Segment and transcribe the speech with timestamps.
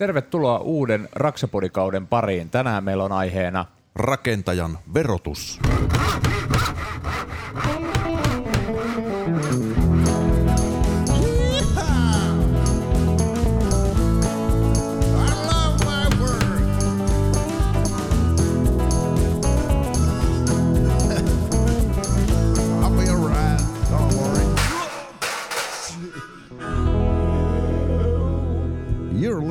[0.00, 2.50] Tervetuloa uuden Raksapodikauden pariin.
[2.50, 5.60] Tänään meillä on aiheena Rakentajan verotus.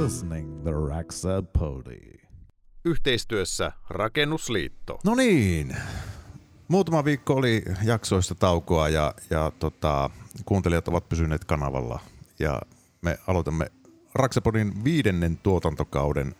[0.09, 2.19] Listening to Raxa Pody.
[2.85, 4.99] Yhteistyössä Rakennusliitto.
[5.05, 5.75] No niin,
[6.67, 10.09] muutama viikko oli jaksoista taukoa ja, ja tota,
[10.45, 11.99] kuuntelijat ovat pysyneet kanavalla.
[12.39, 12.61] Ja
[13.01, 13.71] me aloitamme
[14.13, 16.35] Raksapodin viidennen tuotantokauden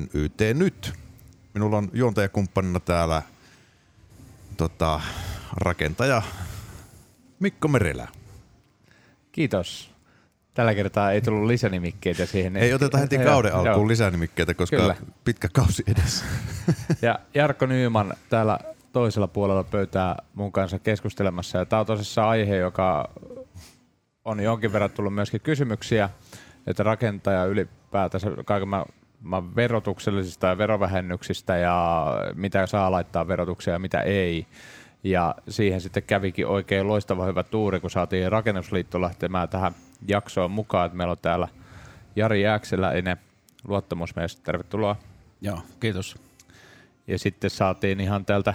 [0.00, 0.92] NYT nyt.
[1.54, 3.22] Minulla on juontajakumppanina täällä
[4.56, 5.00] tota,
[5.52, 6.22] rakentaja
[7.40, 8.08] Mikko Merelä.
[9.32, 9.95] Kiitos.
[10.56, 12.56] Tällä kertaa ei tullut lisänimikkeitä siihen.
[12.56, 13.60] Ei oteta heti Joo, kauden joo.
[13.60, 14.94] alkuun lisänimikkeitä, koska Kyllä.
[15.24, 16.24] pitkä kausi edessä.
[17.02, 18.58] Ja Jarkko Nyyman täällä
[18.92, 21.58] toisella puolella pöytää mun kanssa keskustelemassa.
[21.58, 23.08] Ja tämä on tosissaan aihe, joka
[24.24, 26.10] on jonkin verran tullut myöskin kysymyksiä,
[26.66, 28.68] että rakentaja ylipäätänsä kaiken
[29.20, 34.46] mä verotuksellisista ja verovähennyksistä ja mitä saa laittaa verotuksia ja mitä ei.
[35.06, 39.74] Ja siihen sitten kävikin oikein loistava hyvä tuuri, kun saatiin Rakennusliitto lähtemään tähän
[40.08, 40.86] jaksoon mukaan.
[40.86, 41.48] Että meillä on täällä
[42.16, 43.16] Jari Jääkseläinen,
[43.68, 44.36] luottamusmies.
[44.36, 44.96] Tervetuloa.
[45.40, 46.16] Joo, kiitos.
[47.06, 48.54] Ja sitten saatiin ihan täältä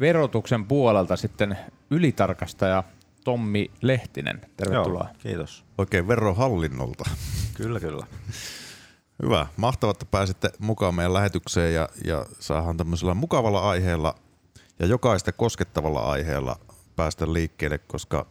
[0.00, 1.56] verotuksen puolelta sitten
[1.90, 2.84] ylitarkastaja
[3.24, 4.40] Tommi Lehtinen.
[4.56, 5.04] Tervetuloa.
[5.04, 5.64] Joo, kiitos.
[5.78, 7.04] Oikein verohallinnolta.
[7.54, 8.06] Kyllä, kyllä.
[9.22, 9.46] Hyvä.
[9.56, 14.14] Mahtavaa, että pääsitte mukaan meidän lähetykseen ja, ja saadaan tämmöisellä mukavalla aiheella
[14.80, 16.56] ja jokaista koskettavalla aiheella
[16.96, 18.26] päästä liikkeelle, koska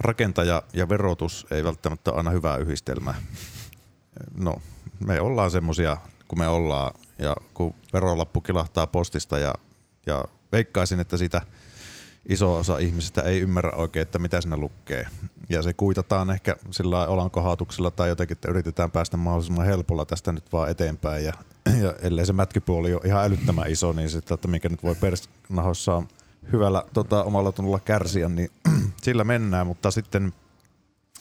[0.00, 3.14] rakentaja ja verotus ei välttämättä aina hyvää yhdistelmää.
[4.34, 4.62] No,
[5.06, 5.96] me ollaan semmosia
[6.28, 9.54] kun me ollaan ja kun verolappu kilahtaa postista ja,
[10.06, 11.42] ja veikkaisin, että sitä
[12.28, 15.06] iso osa ihmisistä ei ymmärrä oikein, että mitä siinä lukee.
[15.48, 20.52] Ja se kuitataan ehkä sillä olankohautuksella tai jotenkin, että yritetään päästä mahdollisimman helpolla tästä nyt
[20.52, 21.24] vaan eteenpäin.
[21.24, 21.32] Ja,
[21.82, 26.08] ja ellei se mätkipuoli ole ihan älyttömän iso, niin sitten, että mikä nyt voi persnahoissaan
[26.52, 28.50] hyvällä tota, omalla tunnolla kärsiä, niin
[29.02, 29.66] sillä mennään.
[29.66, 30.32] Mutta sitten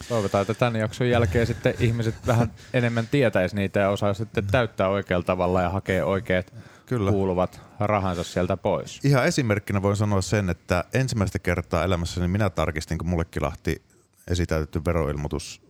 [0.10, 4.90] Toivotaan, että tämän jakson jälkeen sitten ihmiset vähän enemmän tietäisi niitä ja osaa sitten täyttää
[4.90, 6.54] oikealla tavalla ja hakea oikeat
[6.86, 7.12] Kyllä.
[7.12, 9.00] kuuluvat rahansa sieltä pois.
[9.04, 13.82] Ihan esimerkkinä voin sanoa sen, että ensimmäistä kertaa elämässäni minä tarkistin, kun mulle kilahti
[14.28, 15.62] esitäytetty veroilmoitus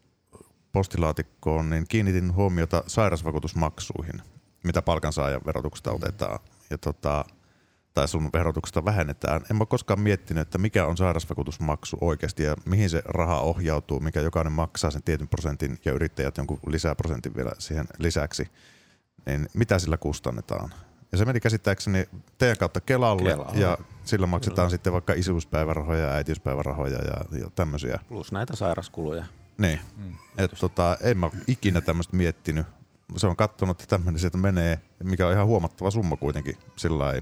[0.71, 4.21] postilaatikkoon, niin kiinnitin huomiota sairausvakuutusmaksuihin,
[4.63, 6.40] mitä palkansaajan verotuksesta otetaan.
[6.69, 7.25] Ja tota,
[7.94, 9.41] tai sun verotuksesta vähennetään.
[9.51, 14.22] En mä koskaan miettinyt, että mikä on sairausvakuutusmaksu oikeasti ja mihin se raha ohjautuu, mikä
[14.22, 18.47] jokainen maksaa sen tietyn prosentin ja yrittäjät jonkun lisäprosentin vielä siihen lisäksi.
[19.25, 20.74] Niin mitä sillä kustannetaan?
[21.12, 23.59] Ja se meni käsittääkseni teidän kautta Kelalle, Kelalle.
[23.59, 28.00] ja sillä maksetaan sitten vaikka isyyspäivärahoja ja äitiyspäivärahoja ja, ja tämmöisiä.
[28.07, 29.25] Plus näitä sairaskuluja.
[29.57, 29.80] Niin.
[29.97, 32.66] Mm, et tota, en mä ikinä tämmöistä miettinyt.
[33.18, 36.57] Se on kattonut, että tämmöinen sieltä menee, mikä on ihan huomattava summa kuitenkin.
[36.75, 37.22] Sillä ei,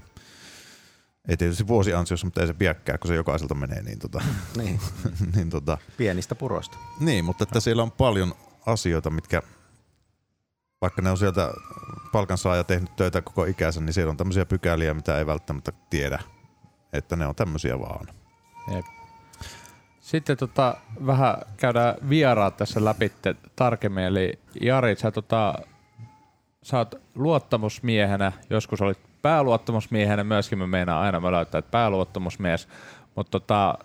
[1.28, 3.82] ei tietysti vuosiansiossa, mutta ei se piäkkää, kun se jokaiselta menee.
[3.82, 4.22] Niin, tota,
[4.56, 4.80] Niin,
[5.36, 6.76] niin, tota, pienistä puroista.
[7.00, 8.34] niin, mutta että siellä on paljon
[8.66, 9.42] asioita, mitkä
[10.80, 11.50] vaikka ne on sieltä
[12.12, 16.18] palkansaaja tehnyt töitä koko ikänsä, niin siellä on tämmöisiä pykäliä, mitä ei välttämättä tiedä,
[16.92, 18.06] että ne on tämmöisiä vaan.
[18.74, 18.84] Jep.
[20.00, 20.76] Sitten tota,
[21.06, 23.12] vähän käydään vieraat tässä läpi
[23.56, 24.04] tarkemmin.
[24.04, 25.54] Eli Jari, sä, tota,
[26.62, 32.68] sä oot luottamusmiehenä, joskus olit pääluottamusmiehenä, myöskin me meinaan aina möläyttää, että pääluottamusmies.
[33.14, 33.78] Mutta tota,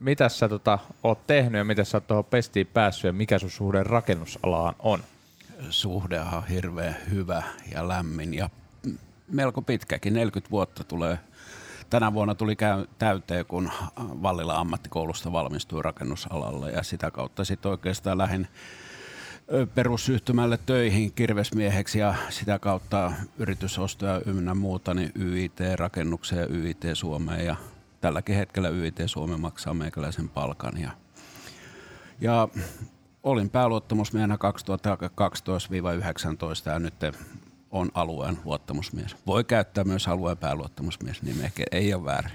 [0.00, 3.50] mitä sä tota, oot tehnyt ja miten sä oot tuohon pestiin päässyt ja mikä sun
[3.50, 5.00] suhde rakennusalaan on?
[5.70, 7.42] Suhde on hirveän hyvä
[7.74, 8.50] ja lämmin ja
[9.28, 10.14] melko pitkäkin.
[10.14, 11.18] 40 vuotta tulee.
[11.90, 18.18] Tänä vuonna tuli käy- täyteen, kun Vallila ammattikoulusta valmistui rakennusalalle ja sitä kautta sitten oikeastaan
[18.18, 18.83] lähdin ö,
[19.74, 27.46] perusyhtymälle töihin kirvesmieheksi ja sitä kautta yritysostoja ynnä muuta, niin YIT rakennukseen ja YIT Suomeen
[27.46, 27.56] ja
[28.00, 30.90] tälläkin hetkellä YIT Suomi maksaa meikäläisen palkan ja,
[32.20, 32.48] ja
[33.22, 34.38] olin pääluottamusmiehenä
[36.66, 36.94] 2012-19 ja nyt
[37.70, 39.16] on alueen luottamusmies.
[39.26, 42.32] Voi käyttää myös alueen pääluottamusmies nimeä, ei ole väärin.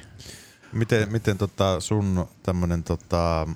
[0.74, 3.48] Miten, miten tota sun tämmönen tota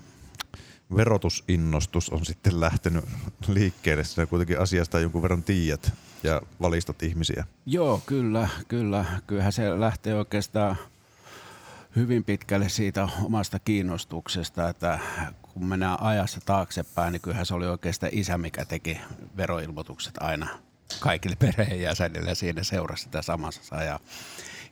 [0.95, 3.05] verotusinnostus on sitten lähtenyt
[3.47, 4.03] liikkeelle?
[4.03, 5.93] Sinä kuitenkin asiasta jonkun verran tiedät
[6.23, 7.45] ja valistat ihmisiä.
[7.65, 9.05] Joo, kyllä, kyllä.
[9.27, 10.77] Kyllähän se lähtee oikeastaan
[11.95, 14.99] hyvin pitkälle siitä omasta kiinnostuksesta, että
[15.41, 19.01] kun mennään ajassa taaksepäin, niin kyllähän se oli oikeastaan isä, mikä teki
[19.37, 20.47] veroilmoitukset aina
[20.99, 23.83] kaikille perheenjäsenille siinä seurasi sitä samassa.
[23.83, 23.99] Ja,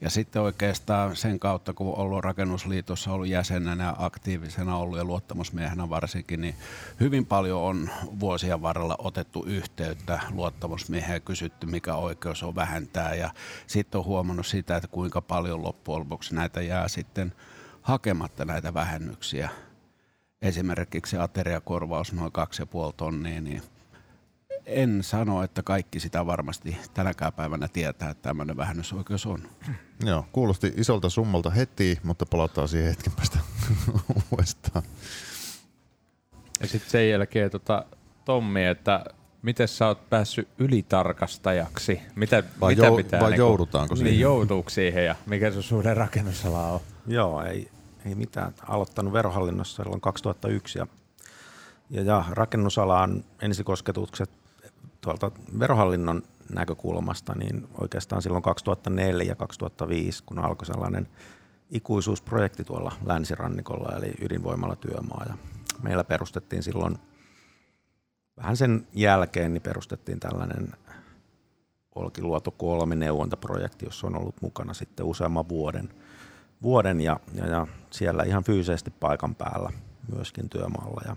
[0.02, 6.42] ja sitten oikeastaan sen kautta, kun ollut rakennusliitossa ollut jäsenenä aktiivisena ollut ja luottamusmiehenä varsinkin,
[6.42, 6.56] niin
[7.00, 7.90] hyvin paljon on
[8.20, 13.16] vuosien varrella otettu yhteyttä luottamusmiehen ja kysytty, mikä oikeus on vähentää.
[13.16, 13.30] Ja
[13.68, 17.34] sitten on huomannut sitä, että kuinka paljon loppujen lopuksi näitä jää sitten
[17.82, 19.50] hakematta näitä vähennyksiä.
[20.42, 23.62] Esimerkiksi ateriakorvaus noin 2,5 tonnia, niin
[24.66, 29.40] en sano, että kaikki sitä varmasti tänäkään päivänä tietää, että tämmöinen vähennysoikeus on.
[30.06, 33.40] Joo, kuulosti isolta summalta heti, mutta palataan siihen hetken päästä
[34.32, 34.84] uudestaan.
[36.60, 37.86] Ja sitten sen jälkeen tota,
[38.26, 39.06] Tommi, että
[39.42, 42.02] miten sä oot päässyt ylitarkastajaksi?
[42.16, 44.12] Mitä, Vai, mitä jou, pitää vai niinku- joudutaanko siihen?
[44.12, 46.80] Niin joutuuko siihen ja mikä sun suhde rakennusala on?
[47.08, 47.72] Joo, ei,
[48.06, 48.54] ei mitään.
[48.68, 50.88] Aloittanut verohallinnossa silloin 2001 ja,
[51.90, 54.30] ja, ja rakennusalaan ensikosketukset
[55.02, 61.08] tuolta verohallinnon näkökulmasta, niin oikeastaan silloin 2004-2005, kun alkoi sellainen
[61.72, 65.26] ikuisuusprojekti tuolla länsirannikolla, eli ydinvoimalla työmaa.
[65.30, 65.38] Ja
[65.84, 66.98] meillä perustettiin silloin,
[68.38, 70.74] vähän sen jälkeen, niin perustettiin tällainen
[71.96, 75.90] Olkiluoto 3 neuvontaprojekti, jossa on ollut mukana sitten useamman vuoden,
[76.62, 79.70] vuoden ja, ja, ja siellä ihan fyysisesti paikan päällä
[80.16, 81.02] myöskin työmaalla.
[81.06, 81.16] Ja,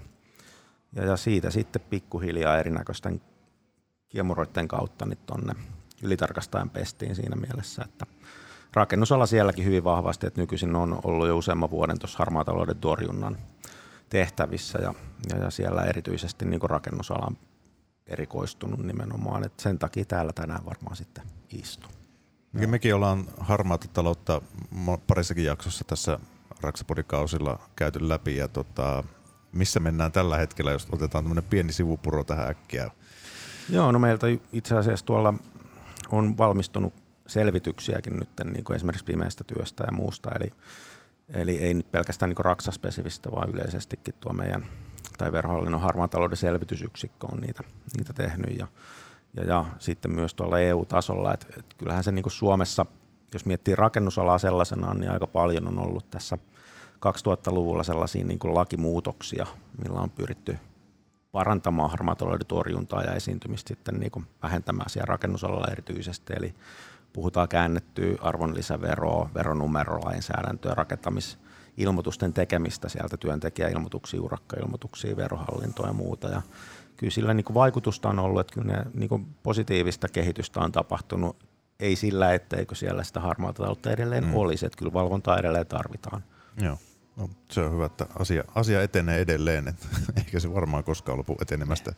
[0.92, 3.20] ja, ja siitä sitten pikkuhiljaa erinäköisten
[4.14, 5.54] kiemuroiden kautta niin tonne
[6.02, 8.06] ylitarkastajan pestiin siinä mielessä, että
[8.74, 13.38] rakennusala sielläkin hyvin vahvasti, että nykyisin on ollut jo useamman vuoden tuossa harmaatalouden torjunnan
[14.08, 14.94] tehtävissä ja,
[15.30, 17.36] ja, ja siellä erityisesti niin rakennusalan
[18.06, 21.90] erikoistunut nimenomaan, että sen takia täällä tänään varmaan sitten istuu.
[22.52, 24.42] Mekin, mekin ollaan harmaata taloutta
[25.06, 26.18] parissakin jaksossa tässä
[26.60, 29.04] Raksapodikausilla käyty läpi ja tota,
[29.52, 32.90] missä mennään tällä hetkellä, jos otetaan tämmöinen pieni sivupuro tähän äkkiä.
[33.70, 35.34] Joo, no meiltä itse asiassa tuolla
[36.12, 36.94] on valmistunut
[37.26, 40.52] selvityksiäkin nyt niin kuin esimerkiksi pimeästä työstä ja muusta, eli,
[41.28, 44.66] eli ei nyt pelkästään niin raksaspesifistä, vaan yleisestikin tuo meidän
[45.18, 47.62] tai verohallinnon harmaan talouden selvitysyksikkö on niitä,
[47.96, 48.58] niitä tehnyt.
[48.58, 48.66] Ja,
[49.36, 52.86] ja, ja sitten myös tuolla EU-tasolla, että et kyllähän se niin kuin Suomessa,
[53.32, 56.38] jos miettii rakennusalaa sellaisenaan, niin aika paljon on ollut tässä
[56.94, 59.46] 2000-luvulla sellaisia niin kuin lakimuutoksia,
[59.84, 60.58] millä on pyritty
[61.34, 66.32] parantamaan harmaatalouden torjuntaa ja esiintymistä sitten niin kuin vähentämään siellä rakennusalalla erityisesti.
[66.36, 66.54] Eli
[67.12, 76.28] puhutaan käännettyä arvonlisäveroa, veronumerolainsäädäntöä, rakentamisilmoitusten tekemistä sieltä työntekijäilmoituksia, urakkailmoituksia, verohallintoa ja muuta.
[76.28, 76.42] Ja
[76.96, 80.72] kyllä sillä niin kuin vaikutusta on ollut, että kyllä ne, niin kuin positiivista kehitystä on
[80.72, 81.36] tapahtunut,
[81.80, 84.34] ei sillä, etteikö siellä sitä harmaata taloutta edelleen mm.
[84.34, 86.24] olisi, että kyllä valvontaa edelleen tarvitaan.
[86.62, 86.78] Joo.
[87.16, 89.86] No, se on hyvä, että asia, asia etenee edelleen, että
[90.18, 91.92] eikä se varmaan koskaan lopu etenemästä.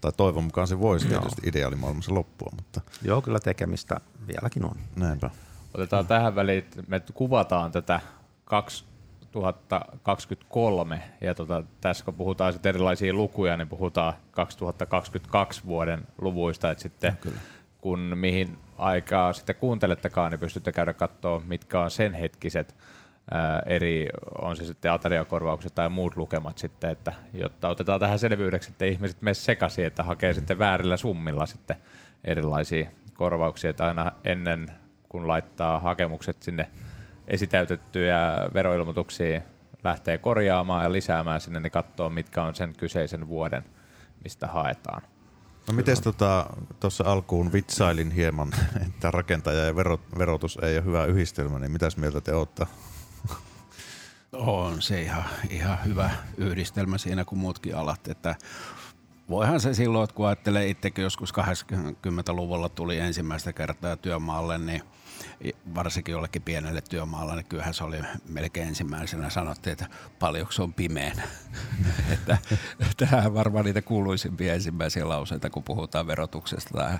[0.00, 1.20] Tai toivon mukaan se voisi Joo.
[1.20, 4.76] tietysti ideaalimaailmassa loppua, mutta Joo, kyllä tekemistä vieläkin on.
[4.96, 5.30] näinpä.
[5.74, 8.00] Otetaan tähän väliin, että me kuvataan tätä
[8.44, 16.82] 2023 ja tota, tässä kun puhutaan sitten erilaisia lukuja, niin puhutaan 2022 vuoden luvuista, että
[16.82, 17.18] sitten
[17.80, 22.74] kun mihin aikaa sitten kuuntelettekaan, niin pystytte käydä katsoa, mitkä on sen hetkiset
[23.30, 24.08] ää, eri,
[24.42, 29.22] on se sitten ateriakorvaukset tai muut lukemat sitten, että jotta otetaan tähän selvyydeksi, että ihmiset
[29.22, 31.76] mene sekaisin, että hakee sitten väärillä summilla sitten
[32.24, 34.70] erilaisia korvauksia, että aina ennen
[35.08, 36.70] kun laittaa hakemukset sinne
[37.28, 38.18] esitäytettyjä
[38.54, 39.40] veroilmoituksia
[39.84, 43.64] lähtee korjaamaan ja lisäämään sinne, niin katsoo, mitkä on sen kyseisen vuoden,
[44.24, 45.02] mistä haetaan.
[45.68, 45.96] No miten
[46.80, 48.52] tuossa tota, alkuun vitsailin hieman,
[48.86, 52.66] että rakentaja ja verot, verotus ei ole hyvä yhdistelmä, niin mitäs mieltä te olette?
[54.32, 58.34] On se ihan, ihan hyvä yhdistelmä siinä kuin muutkin alat, että
[59.28, 64.82] voihan se silloin, että kun ajattelee itsekin joskus 80-luvulla tuli ensimmäistä kertaa työmaalle, niin
[65.74, 67.96] varsinkin jollekin pienelle työmaalla, niin kyllähän se oli
[68.28, 69.86] melkein ensimmäisenä sanottiin, että
[70.18, 71.22] paljonko se on pimeänä.
[72.12, 72.38] että
[72.96, 76.98] tähän varmaan niitä kuuluisimpia ensimmäisiä lauseita, kun puhutaan verotuksesta tai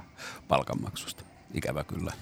[0.49, 1.25] palkanmaksusta.
[1.55, 2.13] Ikävä kyllä.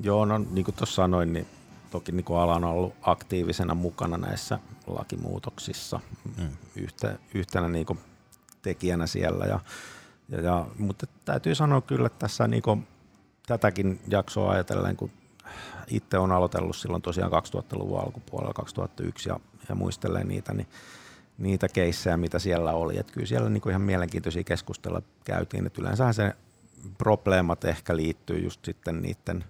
[0.00, 1.46] Joo, no niin kuin tuossa sanoin, niin
[1.90, 6.00] toki niin kuin ala on ollut aktiivisena mukana näissä lakimuutoksissa
[6.38, 6.48] mm.
[6.76, 7.98] Yhte, yhtenä niin kuin
[8.62, 9.44] tekijänä siellä.
[9.46, 9.60] Ja,
[10.28, 12.86] ja, ja, mutta täytyy sanoa kyllä, että tässä niin kuin
[13.46, 15.10] tätäkin jaksoa ajatellen, kun
[15.90, 20.68] itse on aloitellut silloin tosiaan 2000-luvun alkupuolella, 2001 ja, ja muistelen niitä, niin
[21.38, 22.98] niitä keissejä, mitä siellä oli.
[22.98, 25.66] Että kyllä siellä niin kuin ihan mielenkiintoisia keskusteluja käytiin.
[25.66, 26.32] Että yleensähän se
[26.98, 29.44] probleemat ehkä liittyy just sitten niiden,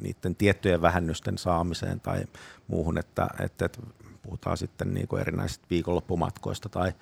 [0.00, 2.24] niiden tiettyjen vähennysten saamiseen tai
[2.68, 3.82] muuhun, että, että, että
[4.22, 6.92] puhutaan sitten niin kuin erinäisistä viikonloppumatkoista tai,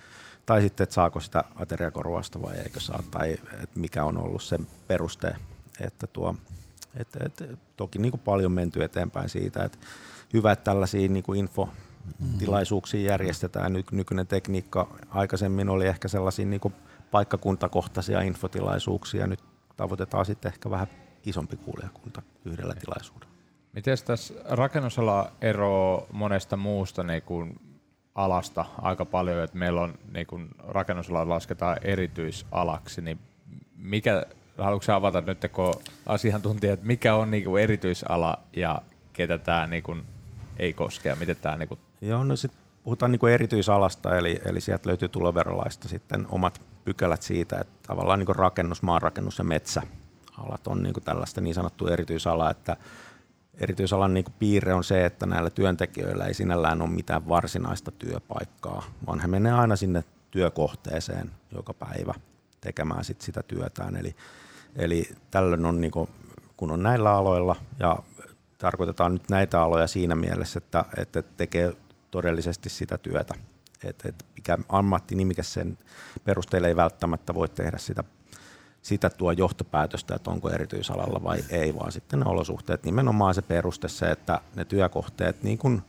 [0.46, 4.58] tai sitten, että saako sitä ateriakorvausta vai eikö saa, tai että mikä on ollut se
[4.86, 5.36] peruste,
[5.80, 6.34] että tuo,
[6.96, 7.44] että, että
[7.76, 9.78] toki niin kuin paljon menty eteenpäin siitä, että
[10.32, 13.72] hyvä, että tällaisia niin kuin infotilaisuuksia järjestetään.
[13.72, 16.74] Ny, nykyinen tekniikka aikaisemmin oli ehkä sellaisia niin kuin
[17.10, 19.40] paikkakuntakohtaisia infotilaisuuksia, nyt
[19.76, 20.86] tavoitetaan sitten ehkä vähän
[21.26, 23.32] isompi kuulijakunta yhdellä tilaisuudella.
[23.72, 27.60] Miten tässä rakennusala eroaa monesta muusta niin kuin
[28.14, 33.18] alasta aika paljon, että meillä on niin kuin rakennusala lasketaan erityisalaksi, niin
[33.76, 34.26] mikä,
[34.58, 35.74] haluatko avata nyt kun
[36.06, 40.02] asiantuntija, että mikä on niin kuin erityisala ja ketä tämä niin kuin
[40.58, 41.80] ei koske ja miten tämä niin kuin...
[42.00, 47.22] Joo, no sitten puhutaan niin kuin erityisalasta, eli, eli sieltä löytyy tuloverolaista sitten omat pykälät
[47.22, 49.44] siitä, että tavallaan niin kuin rakennus, maanrakennus ja
[50.36, 52.76] metsäalat on niin kuin tällaista niin sanottua erityisalaa, että
[53.54, 58.84] erityisalan niin kuin piirre on se, että näillä työntekijöillä ei sinällään ole mitään varsinaista työpaikkaa,
[59.06, 62.14] vaan he menee aina sinne työkohteeseen joka päivä
[62.60, 63.96] tekemään sit sitä työtään.
[63.96, 64.16] Eli,
[64.76, 66.08] eli tällöin on, niin kuin,
[66.56, 67.98] kun on näillä aloilla, ja
[68.58, 71.72] tarkoitetaan nyt näitä aloja siinä mielessä, että, että tekee
[72.10, 73.34] todellisesti sitä työtä.
[73.84, 75.78] Että, että mikä ammattinimikäs sen
[76.24, 78.04] perusteella ei välttämättä voi tehdä sitä
[78.86, 83.88] sitä tuo johtopäätöstä, että onko erityisalalla vai ei, vaan sitten ne olosuhteet, nimenomaan se peruste
[83.88, 85.82] se, että ne työkohteet niin kuin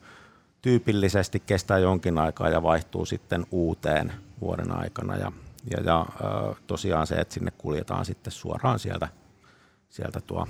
[0.61, 5.15] tyypillisesti kestää jonkin aikaa ja vaihtuu sitten uuteen vuoden aikana.
[5.15, 5.31] Ja,
[5.71, 6.05] ja, ja
[6.67, 9.07] tosiaan se, että sinne kuljetaan sitten suoraan sieltä,
[9.89, 10.47] sieltä tuo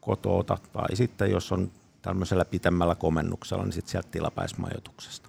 [0.00, 0.58] kotoota.
[0.72, 1.70] Tai sitten jos on
[2.02, 5.28] tämmöisellä pitemmällä komennuksella, niin sitten sieltä tilapäismajoituksesta.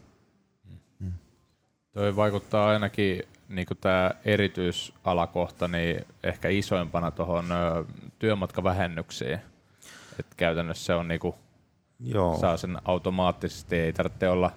[1.94, 7.46] Toi vaikuttaa ainakin niin tämä erityisalakohta niin ehkä isoimpana tuohon
[8.20, 9.40] työmatkavähennyksiin.
[10.20, 11.36] Et käytännössä se on niin kuin,
[12.00, 12.38] Joo.
[12.38, 14.52] saa sen automaattisesti, ei tarvitse olla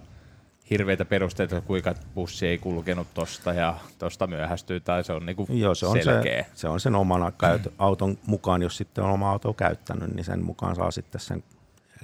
[0.69, 5.75] hirveitä perusteita, kuinka bussi ei kulkenut tuosta ja tuosta myöhästyy, tai se on niinku Joo,
[5.75, 6.43] se on selkeä.
[6.43, 7.33] Se, se on sen oman
[7.77, 11.43] auton mukaan, jos sitten on oma auto käyttänyt, niin sen mukaan saa sitten sen,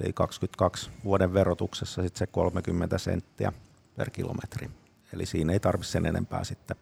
[0.01, 3.53] eli 22 vuoden verotuksessa sitten se 30 senttiä
[3.95, 4.69] per kilometri.
[5.13, 6.77] Eli siinä ei tarvitse sen enempää sitten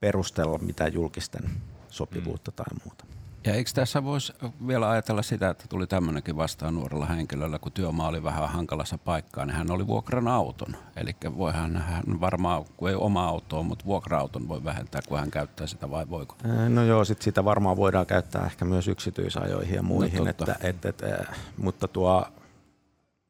[0.00, 1.50] perustella mitään julkisten
[1.88, 2.54] sopivuutta mm.
[2.54, 3.04] tai muuta.
[3.44, 4.32] Ja eikö tässä voisi
[4.66, 9.46] vielä ajatella sitä, että tuli tämmöinenkin vastaan nuorella henkilöllä, kun työmaa oli vähän hankalassa paikkaa,
[9.46, 10.76] niin hän oli vuokran auton.
[10.96, 15.66] Eli voihan hän varmaan, kun ei oma autoa, mutta vuokra-auton voi vähentää, kun hän käyttää
[15.66, 16.36] sitä vai voiko?
[16.68, 20.88] No joo, sit sitä varmaan voidaan käyttää ehkä myös yksityisajoihin ja muihin, no, että, että,
[20.88, 22.26] että, mutta tuo,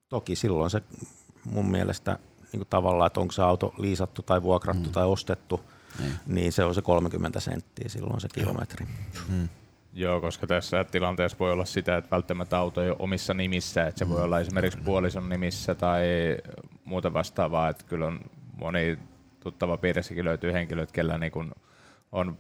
[0.09, 0.83] toki silloin se
[1.45, 2.19] mun mielestä
[2.57, 4.93] niin kuin tavallaan, että onko se auto liisattu tai vuokrattu mm.
[4.93, 5.61] tai ostettu,
[5.99, 6.13] niin.
[6.27, 8.87] niin se on se 30 senttiä silloin se kilometri.
[9.29, 9.49] Mm.
[9.93, 13.99] Joo, koska tässä tilanteessa voi olla sitä, että välttämättä auto ei ole omissa nimissä, että
[13.99, 14.11] se mm.
[14.11, 16.05] voi olla esimerkiksi puolison nimissä tai
[16.85, 18.21] muuta vastaavaa, että kyllä on
[18.57, 18.99] moni
[19.41, 21.53] tuttava piirissäkin löytyy henkilöt, kellä niin kuin
[22.13, 22.39] on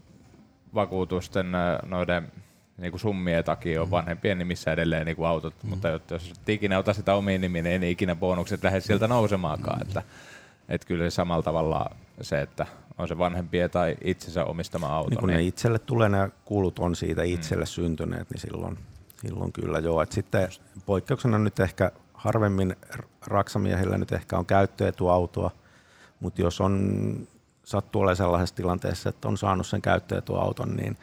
[0.74, 1.46] vakuutusten
[1.82, 2.32] noiden
[2.78, 3.90] niin kuin summien takia on mm.
[3.90, 5.70] vanhempien nimissä edelleen niin kuin autot, mm.
[5.70, 9.78] mutta jos et ikinä ota sitä omiin nimiin, niin ei ikinä bonukset lähde sieltä nousemaankaan.
[9.78, 9.82] Mm.
[9.82, 10.02] Että,
[10.68, 11.90] että kyllä samalla tavalla
[12.20, 12.66] se, että
[12.98, 15.10] on se vanhempien tai itsensä omistama auto.
[15.10, 15.36] Niin kun niin...
[15.36, 17.68] ne itselle tulee ne kulut on siitä itselle mm.
[17.68, 18.78] syntyneet, niin silloin,
[19.20, 20.02] silloin kyllä joo.
[20.02, 20.48] Et sitten
[20.86, 22.76] poikkeuksena nyt ehkä harvemmin
[23.26, 25.50] raksamiehillä nyt ehkä on käyttöetuautoa,
[26.20, 27.28] mutta jos on
[27.64, 30.96] sattuu olemaan sellaisessa tilanteessa, että on saanut sen käyttöetuauton, niin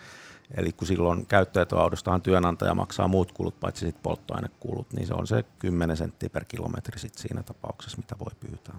[0.57, 5.43] Eli kun silloin käyttöetuaudostahan työnantaja maksaa muut kulut, paitsi sit polttoainekulut, niin se on se
[5.59, 8.75] 10 senttiä per kilometri sit siinä tapauksessa, mitä voi pyytää.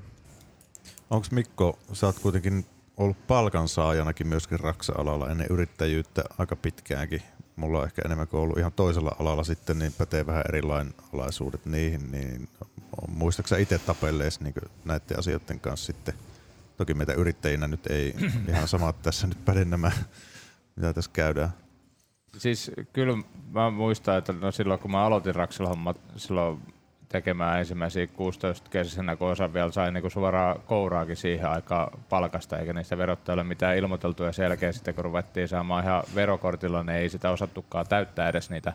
[1.10, 2.66] Onko Mikko, sä oot kuitenkin
[2.96, 7.22] ollut palkansaajanakin myöskin raksa-alalla ennen yrittäjyyttä aika pitkäänkin.
[7.56, 10.94] Mulla on ehkä enemmän kuin ollut ihan toisella alalla sitten, niin pätee vähän erilainen
[11.64, 12.12] niihin.
[12.12, 12.48] Niin
[13.08, 14.54] muistaaksä itse tapellees niin
[14.84, 16.14] näiden asioiden kanssa sitten?
[16.76, 18.14] Toki meitä yrittäjinä nyt ei
[18.48, 19.92] ihan samat tässä nyt päde nämä,
[20.76, 21.50] mitä tässä käydään.
[22.38, 23.16] Siis kyllä
[23.52, 26.60] mä muistan, että no silloin kun mä aloitin Raksella silloin
[27.08, 32.72] tekemään ensimmäisiä 16 kesäisenä, kun osa vielä sai niinku suoraan kouraakin siihen aikaan palkasta, eikä
[32.72, 37.30] niistä verottajille mitään ilmoiteltu, ja selkeä sitten kun ruvettiin saamaan ihan verokortilla, niin ei sitä
[37.30, 38.72] osattukaan täyttää edes niitä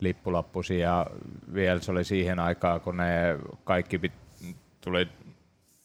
[0.00, 1.06] lippulappusia, ja
[1.54, 4.12] vielä se oli siihen aikaan, kun ne kaikki pit,
[4.80, 5.08] tuli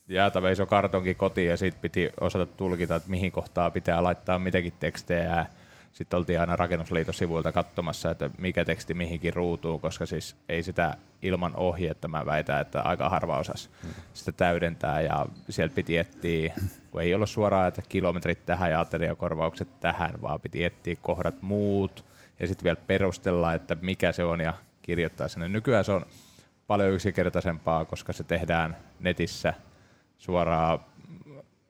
[0.09, 4.73] jäätävä iso kartonki kotiin, ja siitä piti osata tulkita, että mihin kohtaa pitää laittaa mitäkin
[4.79, 5.45] tekstejä,
[5.93, 10.97] sitten oltiin aina rakennusliiton sivuilta katsomassa, että mikä teksti mihinkin ruutuu, koska siis ei sitä
[11.21, 13.69] ilman ohjetta mä väitän, että aika harva osas
[14.13, 15.01] sitä täydentää.
[15.01, 16.53] Ja sieltä piti etsiä,
[16.91, 22.05] kun ei ollut suoraan, että kilometrit tähän ja ateriakorvaukset tähän, vaan piti etsiä kohdat muut.
[22.39, 25.49] Ja sitten vielä perustella, että mikä se on ja kirjoittaa sinne.
[25.49, 26.05] Nykyään se on
[26.67, 29.53] paljon yksinkertaisempaa, koska se tehdään netissä
[30.19, 30.79] suoraan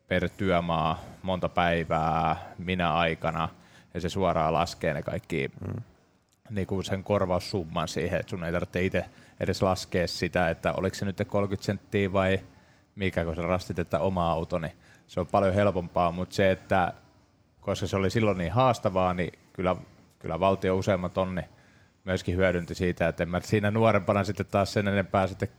[0.08, 3.50] per työmaa, monta päivää, minä aikana,
[3.94, 5.82] ja se suoraan laskee ne kaikki mm.
[6.50, 9.06] niin kuin sen korvaussumman siihen, että sun ei tarvitse itse
[9.40, 12.40] edes laskea sitä, että oliko se nyt 30 senttiä vai
[12.96, 14.74] mikä, kun sä rastit, että oma auto, niin
[15.08, 16.94] se on paljon helpompaa, mutta se, että
[17.62, 19.76] koska se oli silloin niin haastavaa, niin kyllä,
[20.20, 21.42] kyllä valtio useammat onni
[22.06, 25.50] myöskin hyödynti siitä, että en mä siinä nuorempana sitten taas sen enempää sitten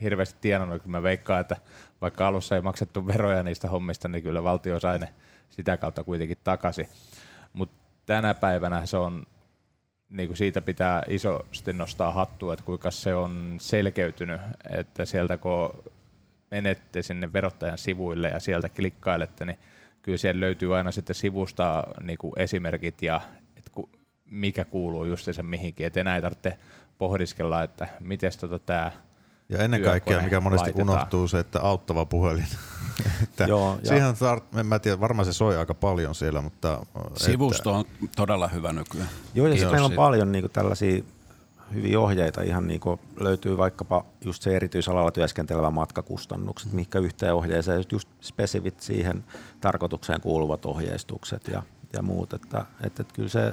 [0.00, 1.56] hirveästi tienannut, kun mä veikkaan, että
[2.00, 5.08] vaikka alussa ei maksettu veroja niistä hommista, niin kyllä valtio sai ne
[5.50, 6.88] sitä kautta kuitenkin takaisin.
[7.52, 7.76] Mutta
[8.06, 9.26] tänä päivänä se on,
[10.10, 14.40] niin kuin siitä pitää isosti nostaa hattua, että kuinka se on selkeytynyt,
[14.70, 15.84] että sieltä kun
[16.50, 19.58] menette sinne verottajan sivuille ja sieltä klikkailette, niin
[20.02, 23.20] kyllä siellä löytyy aina sitten sivusta niin kuin esimerkit ja
[23.56, 23.90] että ku,
[24.24, 26.58] mikä kuuluu just sen mihinkin, että enää ei tarvitse
[26.98, 28.92] pohdiskella, että miten tota tämä
[29.48, 30.90] ja ennen kaikkea, mikä monesti laitetaan.
[30.90, 32.46] unohtuu, se, että auttava puhelin.
[33.22, 36.86] että Joo, ja- siihen tar- en mä tiedä, varmaan se soi aika paljon siellä, mutta...
[37.16, 37.84] Sivusto on
[38.16, 39.08] todella hyvä nykyään.
[39.34, 40.02] Joo, ja sitten meillä on siitä.
[40.02, 41.02] paljon niin kuin tällaisia
[41.74, 47.84] hyviä ohjeita, ihan niin kuin löytyy vaikkapa just se erityisalalla työskentelevä matkakustannukset, mihinkä yhteen ohjeeseen
[47.92, 49.24] just spesifit siihen
[49.60, 51.62] tarkoitukseen kuuluvat ohjeistukset ja,
[51.92, 53.52] ja muut, että, että, että kyllä se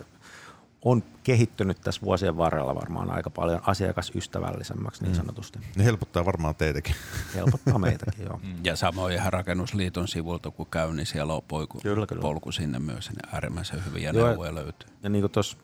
[0.86, 5.60] on kehittynyt tässä vuosien varrella varmaan aika paljon asiakasystävällisemmäksi niin sanotusti.
[5.75, 6.96] Ne helpottaa varmaan teitäkin.
[7.36, 8.39] Helpottaa meitäkin, joo.
[8.63, 12.22] Ja samoin ihan rakennusliiton sivulta kun käy, niin siellä on polku, Kyllä, kyllä.
[12.22, 13.10] polku sinne myös.
[13.10, 14.89] Niin äärimmäisen hyviä Joo, neuvoja löytyy.
[15.04, 15.58] Ja niin kuin tuossa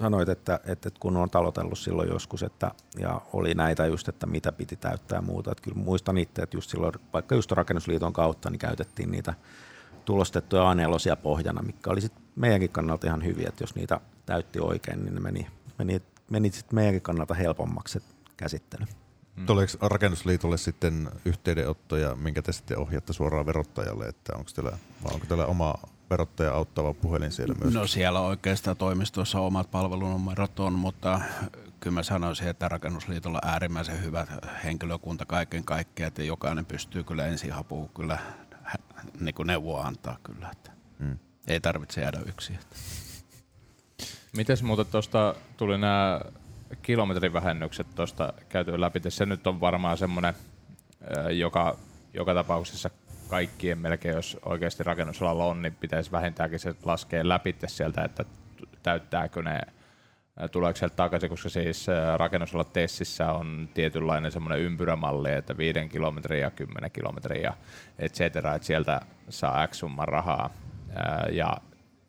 [0.00, 4.52] sanoit, että, että, kun on talotellut silloin joskus, että, ja oli näitä just, että mitä
[4.52, 8.50] piti täyttää ja muuta, että kyllä muistan itse, että just silloin, vaikka just rakennusliiton kautta,
[8.50, 9.34] niin käytettiin niitä
[10.04, 15.04] tulostettuja A4 pohjana, mikä oli sitten meidänkin kannalta ihan hyviä, että jos niitä täytti oikein,
[15.04, 15.46] niin ne meni,
[15.78, 18.06] meni, meni sitten meidänkin kannalta helpommaksi se
[18.36, 18.86] käsittely.
[19.36, 19.46] Mm.
[19.46, 25.26] Tuleeko rakennusliitolle sitten yhteydenottoja, minkä te sitten ohjaatte suoraan verottajalle, että onko teillä, vai onko
[25.26, 25.74] teillä oma
[26.10, 27.74] verottaja auttava puhelin siellä myös?
[27.74, 31.20] No siellä oikeastaan toimistossa omat palvelunumerot on, mutta
[31.80, 34.26] kyllä mä sanoisin, että rakennusliitolla on äärimmäisen hyvä
[34.64, 38.18] henkilökunta kaiken kaikkiaan, että jokainen pystyy kyllä ensihapuun kyllä
[39.20, 40.48] niin kuin neuvoa antaa kyllä.
[40.52, 41.18] Että Mm.
[41.46, 42.58] Ei tarvitse jäädä yksin.
[44.36, 46.20] Mites muuta tuosta tuli nämä
[46.82, 49.00] kilometrivähennykset tuosta käyty läpi.
[49.08, 50.34] Se nyt on varmaan semmoinen,
[51.30, 51.76] joka,
[52.14, 52.90] joka tapauksessa
[53.28, 58.24] kaikkien melkein, jos oikeasti rakennusalalla on, niin pitäisi vähintääkin se laskea läpi sieltä, että
[58.82, 59.60] täyttääkö ne,
[60.52, 66.40] tuleeko sieltä takaisin, koska siis ää, rakennusalan tessissä on tietynlainen semmoinen ympyrämalli, että 5 kilometriä
[66.40, 67.54] ja 10 kilometriä
[67.98, 70.50] et cetera, että sieltä saa X summan rahaa.
[71.32, 71.56] Ja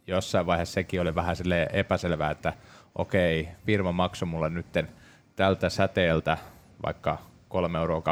[0.09, 2.53] jossain vaiheessa sekin oli vähän silleen epäselvää, että
[2.95, 4.89] okei, firma maksoi mulle nytten
[5.35, 6.37] tältä säteeltä
[6.85, 7.17] vaikka
[7.53, 8.03] 3,25 euroa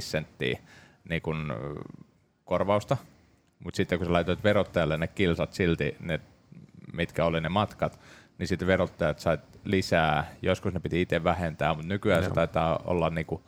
[0.00, 0.58] senttiä
[1.08, 1.54] niin kun,
[2.44, 2.96] korvausta,
[3.64, 6.20] mutta sitten kun sä laitoit verottajalle ne kilsat silti, ne,
[6.92, 8.00] mitkä oli ne matkat,
[8.38, 13.10] niin sitten verottajat sait lisää, joskus ne piti itse vähentää, mutta nykyään se taitaa olla
[13.10, 13.42] niinku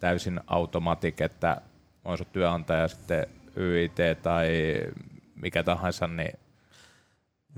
[0.00, 1.60] täysin automatik, että
[2.04, 4.48] on sun työnantaja sitten YIT tai
[5.34, 6.38] mikä tahansa, niin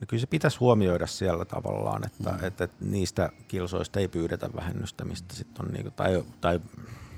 [0.01, 2.45] No kyllä se pitäisi huomioida siellä tavallaan, että, mm.
[2.45, 6.61] että, että niistä kilsoista ei pyydetä vähennystä, mistä sit on niinku, tai, tai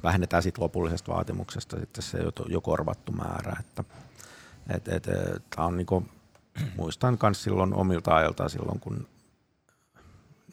[0.02, 3.56] vähennetään sit lopullisesta vaatimuksesta sitten se jo, jo korvattu määrä.
[3.60, 3.84] Että,
[4.68, 6.04] et, et, et, tää on niinku,
[6.76, 9.08] muistan myös silloin omilta ajoilta silloin, kun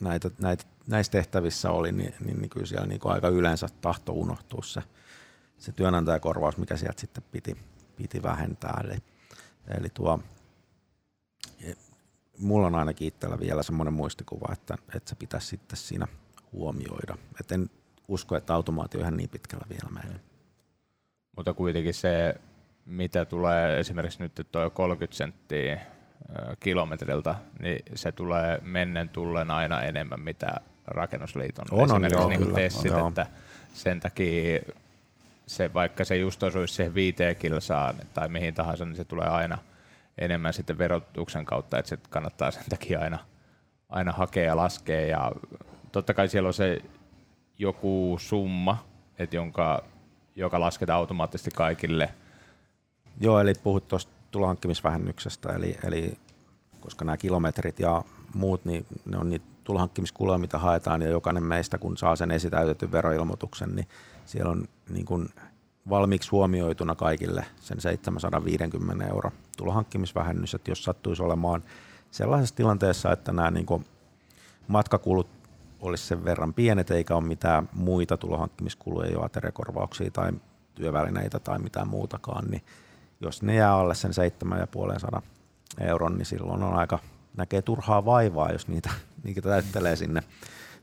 [0.01, 4.63] näitä, näitä, näissä tehtävissä oli, niin, niin, niin kyllä siellä niinku aika yleensä tahto unohtua
[4.63, 4.81] se,
[5.57, 7.57] se työnantajakorvaus, mikä sieltä sitten piti,
[7.95, 8.81] piti vähentää.
[8.83, 8.97] Eli,
[9.79, 10.19] eli tuo,
[12.39, 16.07] mulla on ainakin itsellä vielä semmoinen muistikuva, että, että se pitäisi sitten siinä
[16.53, 17.17] huomioida.
[17.39, 17.69] Et en
[18.07, 20.19] usko, että automaatio ihan niin pitkällä vielä menee.
[21.37, 22.35] Mutta kuitenkin se,
[22.85, 25.79] mitä tulee esimerkiksi nyt tuo 30 senttiä
[26.59, 30.47] kilometriltä, niin se tulee mennen tullen aina enemmän, mitä
[30.87, 33.07] rakennusliiton On, on, esimerkiksi joo, niin kuin tessit, joo.
[33.07, 33.27] että
[33.73, 34.59] sen takia
[35.47, 39.57] se, vaikka se just osuisi siihen viiteen kilsaan tai mihin tahansa, niin se tulee aina
[40.17, 43.19] enemmän sitten verotuksen kautta, että se kannattaa sen takia aina,
[43.89, 45.01] aina hakea ja laskea.
[45.01, 45.31] Ja
[45.91, 46.81] totta kai siellä on se
[47.57, 48.85] joku summa,
[49.19, 49.83] että jonka,
[50.35, 52.13] joka lasketaan automaattisesti kaikille.
[53.19, 56.17] Joo, eli puhut tuosta tulohankkimisvähennyksestä, eli, eli
[56.79, 58.03] koska nämä kilometrit ja
[58.33, 62.91] muut, niin ne on niitä tulohankkimiskuluja, mitä haetaan, ja jokainen meistä, kun saa sen esitäytetyn
[62.91, 63.87] veroilmoituksen, niin
[64.25, 65.29] siellä on niin kuin
[65.89, 71.63] valmiiksi huomioituna kaikille sen 750 euro tulohankkimisvähennys, että jos sattuisi olemaan
[72.11, 73.85] sellaisessa tilanteessa, että nämä niin kuin
[74.67, 75.27] matkakulut
[75.79, 80.31] olisi sen verran pienet eikä ole mitään muita tulohankkimiskuluja, jo ateriakorvauksia tai
[80.75, 82.63] työvälineitä tai mitään muutakaan, niin
[83.21, 84.11] jos ne jää alle sen
[85.15, 85.21] 7,5
[85.79, 86.99] euron, niin silloin on aika,
[87.37, 88.89] näkee turhaa vaivaa, jos niitä,
[89.23, 90.23] niitä täyttelee sinne,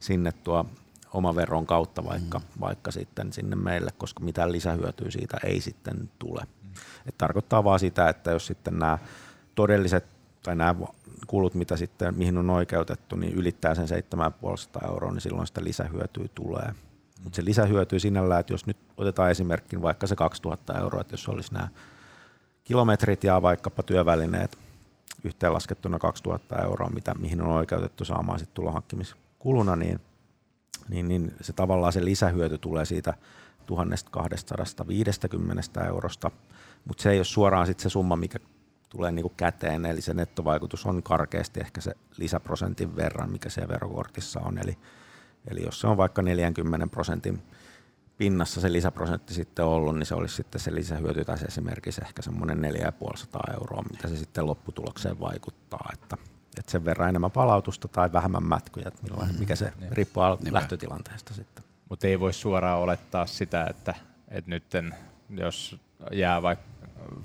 [0.00, 0.66] sinne tuo
[1.14, 2.44] oma veron kautta vaikka, mm.
[2.61, 6.42] vaikka sitten sinne meille, koska mitään lisähyötyä siitä ei sitten tule.
[6.42, 6.70] Mm.
[7.07, 8.98] Et tarkoittaa vaan sitä, että jos sitten nämä
[9.55, 10.05] todelliset
[10.42, 10.74] tai nämä
[11.27, 16.29] kulut, mitä sitten, mihin on oikeutettu, niin ylittää sen 7,5 euroa, niin silloin sitä lisähyötyä
[16.35, 16.68] tulee.
[16.68, 16.74] Mm.
[17.24, 21.29] Mutta se lisähyötyy sinällään, että jos nyt otetaan esimerkkin vaikka se 2000 euroa, että jos
[21.29, 21.68] olisi nämä
[22.64, 24.59] kilometrit ja vaikkapa työvälineet
[25.24, 30.00] yhteenlaskettuna 2000 euroa, mitä, mihin on oikeutettu saamaan sitten tulohankkimiskuluna, niin,
[30.88, 33.14] niin, niin se tavallaan se lisähyöty tulee siitä
[33.66, 36.31] 1250 eurosta,
[36.85, 38.38] mutta se ei ole suoraan sitten se summa, mikä
[38.88, 44.40] tulee niinku käteen, eli se nettovaikutus on karkeasti ehkä se lisäprosentin verran, mikä se verokortissa
[44.40, 44.79] on, eli,
[45.51, 47.42] eli jos se on vaikka 40 prosentin
[48.18, 52.61] pinnassa se lisäprosentti sitten ollut, niin se olisi sitten se lisähyöty tässä esimerkiksi ehkä semmoinen
[52.61, 56.16] 4500 euroa, mitä se sitten lopputulokseen vaikuttaa, että,
[56.58, 59.92] että sen verran enemmän palautusta tai vähemmän mätkyjä, että millainen, mikä se niin.
[59.92, 61.64] riippuu lähtötilanteesta sitten.
[61.88, 63.94] Mutta ei voi suoraan olettaa sitä, että,
[64.28, 64.64] että nyt
[65.30, 65.76] jos
[66.12, 66.64] jää vaikka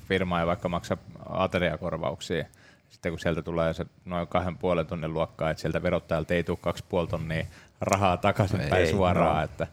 [0.08, 0.98] firma ja vaikka maksaa
[1.30, 2.46] ateriakorvauksia,
[2.90, 6.58] sitten kun sieltä tulee se noin kahden puolen tunnin luokkaa, että sieltä verottajalta ei tule
[6.62, 7.46] kaksi puoli tonnia
[7.82, 9.44] rahaa takaisin päin suoraan, no.
[9.44, 9.68] että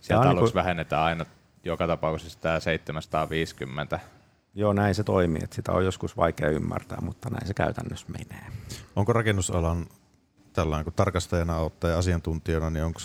[0.00, 0.54] sieltä aluksi niin kuin...
[0.54, 1.26] vähennetään aina
[1.64, 4.00] joka tapauksessa tämä 750.
[4.54, 5.40] Joo, näin se toimii.
[5.44, 8.46] Että sitä on joskus vaikea ymmärtää, mutta näin se käytännössä menee.
[8.96, 9.86] Onko rakennusalan
[10.52, 13.00] tällainen, kun tarkastajana olette ja asiantuntijana, niin onko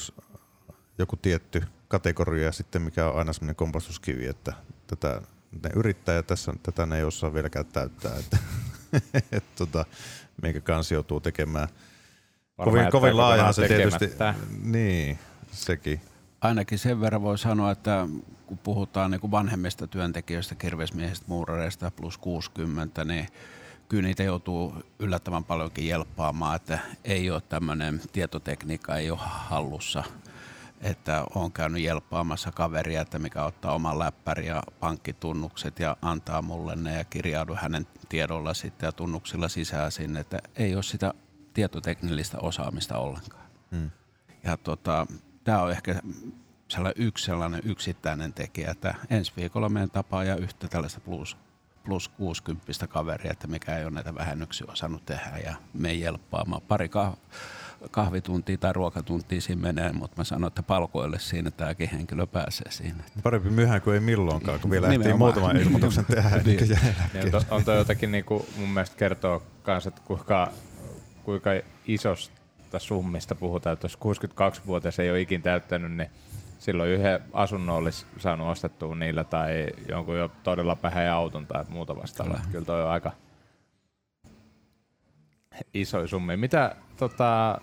[0.97, 4.53] joku tietty kategoria sitten, mikä on aina semmoinen kompastuskivi, että
[4.87, 5.21] tätä
[5.63, 8.37] ne yrittää ja tässä, tätä ne ei osaa vieläkään täyttää, että
[9.31, 9.85] et, tota,
[10.41, 11.67] minkä kanssa joutuu tekemään.
[12.63, 14.11] kovin, kovin laajahan se tietysti,
[14.63, 15.19] niin,
[15.51, 16.01] sekin.
[16.45, 18.07] Ainakin sen verran voi sanoa, että
[18.45, 23.27] kun puhutaan niin kuin vanhemmista työntekijöistä, kirvesmiehistä, muurareista plus 60, niin
[23.89, 30.03] kyllä niitä joutuu yllättävän paljonkin jelppaamaan, että ei ole tämmöinen tietotekniikka, ei ole hallussa–
[30.81, 36.75] että on käynyt jelppaamassa kaveria, että mikä ottaa oman läppäri ja pankkitunnukset ja antaa mulle
[36.75, 41.13] ne ja kirjaudu hänen tiedolla sitten ja tunnuksilla sisään sinne, että ei ole sitä
[41.53, 43.45] tietoteknillistä osaamista ollenkaan.
[43.71, 43.91] Hmm.
[44.43, 45.07] Ja tota,
[45.45, 45.95] tämä on ehkä
[46.67, 51.37] sellainen yksi sellainen yksittäinen tekijä, että ensi viikolla meidän tapaa ja yhtä tällaista plus,
[51.83, 56.61] plus 60 kaveria, että mikä ei ole näitä vähennyksiä osannut tehdä ja me jelppaamaan.
[56.61, 56.89] Pari
[57.91, 63.03] kahvituntia tai ruokatuntia siinä menee, mutta mä sanoin, että palkoille siinä tämäkin henkilö pääsee siinä.
[63.23, 66.29] Parempi myöhään kuin ei milloinkaan, kun vielä ehtii muutaman ilmoituksen tehdä.
[66.45, 66.69] niin.
[67.13, 70.51] niin on, on toi jotakin niin kuin mun mielestä kertoo myös, että kuinka,
[71.23, 71.49] kuinka
[71.87, 72.44] isosta
[72.79, 76.09] summista puhutaan, että jos 62-vuotias ei ole ikin täyttänyt, niin
[76.59, 81.95] silloin yhden asunnon olisi saanut ostettua niillä tai jonkun jo todella pähän auton tai muuta
[81.95, 82.35] vastaavaa.
[82.37, 82.51] Kyllä.
[82.51, 83.11] Kyllä toi on aika,
[85.73, 86.37] isoja summia.
[86.37, 87.61] Mitä tota,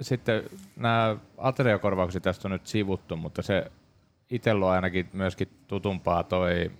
[0.00, 0.42] sitten
[0.76, 3.70] nämä ateriakorvaukset tästä on nyt sivuttu, mutta se
[4.30, 6.70] itsellä on ainakin myöskin tutumpaa toi,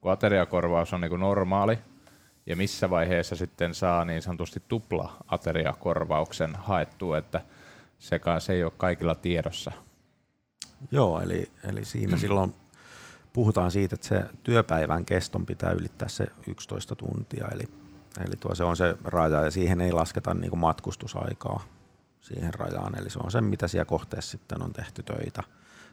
[0.00, 1.78] kun ateriakorvaus on niin normaali,
[2.46, 7.40] ja missä vaiheessa sitten saa niin sanotusti tupla ateriakorvauksen haettua, että
[7.98, 9.72] se ei ole kaikilla tiedossa.
[10.90, 12.54] Joo, eli, eli siinä silloin
[13.32, 17.68] puhutaan siitä, että se työpäivän keston pitää ylittää se 11 tuntia, eli
[18.24, 21.64] Eli tuo se on se raja ja siihen ei lasketa niin kuin matkustusaikaa
[22.20, 22.98] siihen rajaan.
[22.98, 25.42] Eli se on se, mitä siellä kohteessa sitten on tehty töitä.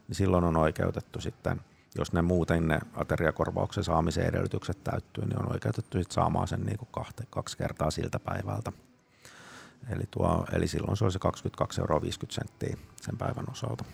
[0.08, 1.62] Niin silloin on oikeutettu sitten,
[1.96, 6.78] jos ne muuten ne ateriakorvauksen saamisen edellytykset täyttyy, niin on oikeutettu sitten saamaan sen niin
[6.78, 8.72] kuin kahte, kaksi kertaa siltä päivältä.
[9.90, 12.02] Eli, tuo, eli silloin se se 22,50 euroa
[13.02, 13.86] sen päivän osalta.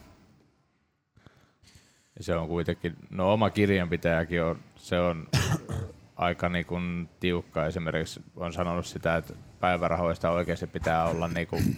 [2.17, 5.27] Ja se on kuitenkin, no oma kirjanpitäjäkin on, se on
[6.15, 7.65] aika niin kuin tiukka.
[7.65, 11.77] Esimerkiksi on sanonut sitä, että päivärahoista oikeasti pitää olla niin kuin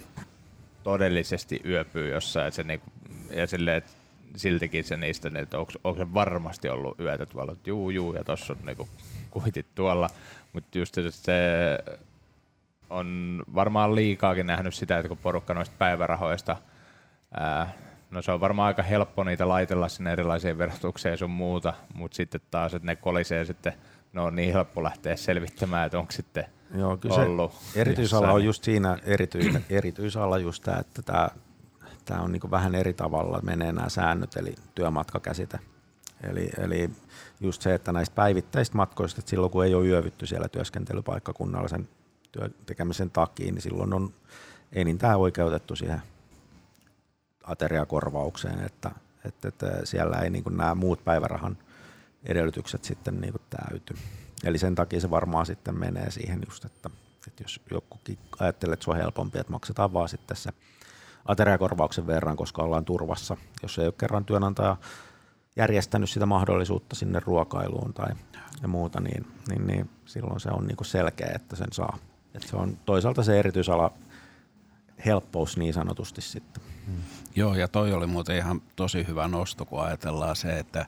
[0.84, 2.48] todellisesti yöpyy jossain.
[2.48, 2.94] Että se niin kuin,
[3.38, 3.92] ja silleen, että
[4.36, 8.24] siltikin se niistä, että onko, onko se varmasti ollut yötä tuolla, että juu, juu, ja
[8.24, 8.89] tuossa on niin kuin,
[9.32, 10.10] kuitit tuolla.
[10.54, 11.34] Mutta just se
[12.89, 16.58] on varmaan liikaakin nähnyt sitä, että kun porukka noista päivärahoista
[17.34, 17.74] ää,
[18.12, 22.41] No se on varmaan aika helppo niitä laitella sinne erilaisiin verotukseen sun muuta, mutta sitten
[22.52, 23.74] taas, että ne kolisee sitten
[24.13, 27.54] no on niin helppo lähteä selvittämään, että onko sitten Joo, kyllä ollut.
[27.54, 31.30] Se erityisala on just siinä erityis, erityisala just tämä, että tämä,
[32.06, 35.60] tämä on niin vähän eri tavalla menee nämä säännöt, eli työmatkakäsite.
[36.30, 36.90] Eli, eli
[37.40, 41.90] just se, että näistä päivittäisistä matkoista, että silloin kun ei ole yövytty siellä työskentelypaikkakunnalla sen
[42.32, 44.14] työ tekemisen takia, niin silloin on
[44.72, 46.02] enintään oikeutettu siihen
[47.44, 48.92] ateriakorvaukseen, että,
[49.26, 51.58] että, että siellä ei niin nämä muut päivärahan
[52.24, 53.94] edellytykset sitten niin täyty.
[54.44, 56.90] Eli sen takia se varmaan sitten menee siihen just, että,
[57.28, 60.50] että jos jokukin ajattelee, että se on helpompi, että maksetaan vaan sitten se
[61.26, 64.78] ateriakorvauksen verran, koska ollaan turvassa, jos ei ole kerran työnantaja
[65.56, 68.10] järjestänyt sitä mahdollisuutta sinne ruokailuun tai
[68.62, 71.98] ja muuta, niin, niin, niin silloin se on niinku selkeä, että sen saa.
[72.34, 73.92] Et se on toisaalta se erityisala
[75.06, 76.64] helppous niin sanotusti sitten.
[77.36, 80.86] Joo, ja toi oli muuten ihan tosi hyvä nosto, kun ajatellaan se, että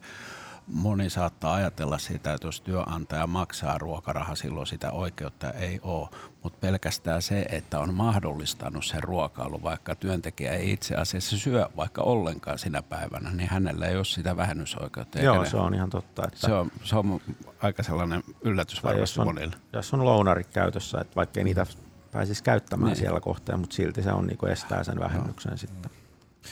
[0.67, 6.10] moni saattaa ajatella sitä, että jos työnantaja maksaa ruokaraha, silloin sitä oikeutta ei ole.
[6.43, 12.02] Mutta pelkästään se, että on mahdollistanut sen ruokailu, vaikka työntekijä ei itse asiassa syö vaikka
[12.02, 15.19] ollenkaan sinä päivänä, niin hänellä ei ole sitä vähennysoikeutta.
[15.19, 16.23] eikä Joo, ne- se on ihan totta.
[16.28, 17.21] Että se on, se on
[17.62, 19.56] aika sellainen yllätys tai jos varmasti on, monille.
[19.73, 21.65] jos on lounarit käytössä, että vaikka ei niitä
[22.12, 22.97] pääsisi käyttämään Niin.
[22.99, 25.91] siellä kohtaa, mutta silti se on niinku estää sen vähennyksen sitten.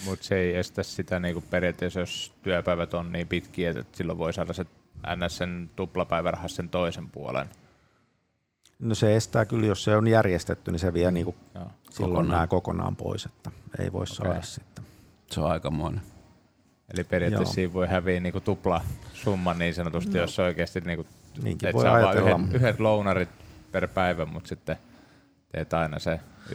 [0.06, 4.34] Mutta se ei estä sitä niinku periaatteessa, jos työpäivät on niin pitkiä, että silloin voi
[4.34, 4.66] saada se
[5.26, 5.38] ns.
[5.38, 7.50] sen tuplapäiväraha sen toisen puolen.
[8.80, 11.64] No se estää kyllä, jos se on järjestetty, niin se vie niinku Joo.
[11.90, 12.28] silloin Kokonaan.
[12.30, 14.44] nämä kokonaan pois, että ei voi saada Okei.
[14.44, 14.86] sitten.
[15.32, 16.02] Se on aikamoinen.
[16.94, 17.54] Eli periaatteessa Joo.
[17.56, 18.82] siinä voi häviä niinku tupla
[19.14, 21.06] summa niin sanotusti, jos oikeasti niinku,
[21.44, 22.30] Niinkin et voi saa ajatella.
[22.30, 23.30] yhden, yhdet lounarit
[23.72, 24.78] per päivä, mutta sitten
[25.52, 26.54] teet aina se 11-12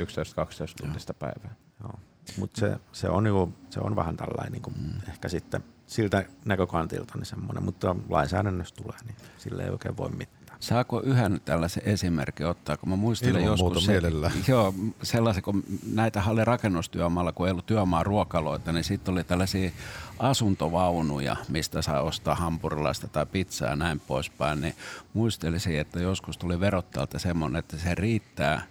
[0.81, 1.55] tuntista päivää.
[1.83, 1.99] Joo.
[2.39, 5.09] Mutta se, se, on niinku, se on vähän tällainen niinku, mm.
[5.09, 10.47] ehkä sitten siltä näkökantilta niin semmoinen, mutta lainsäädännössä tulee, niin sille ei oikein voi mitään.
[10.61, 14.03] Saako yhden tällaisen esimerkin ottaa, kun mä muistelen Ilman joskus se,
[14.53, 19.71] joo, sellaisen, kun näitä oli rakennustyömaalla, kun ei ollut työmaa ruokaloita, niin sitten oli tällaisia
[20.19, 24.75] asuntovaunuja, mistä saa ostaa hampurilaista tai pizzaa ja näin poispäin, niin
[25.15, 28.63] muistelisin, että joskus tuli verottajalta semmoinen, että se riittää,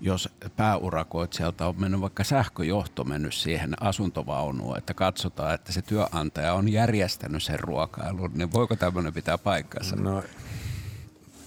[0.00, 6.68] jos pääurakoitsijalta on mennyt vaikka sähköjohto mennyt siihen asuntovaunuun, että katsotaan, että se työnantaja on
[6.68, 9.96] järjestänyt sen ruokailun, niin voiko tämmöinen pitää paikkansa?
[9.96, 10.22] No,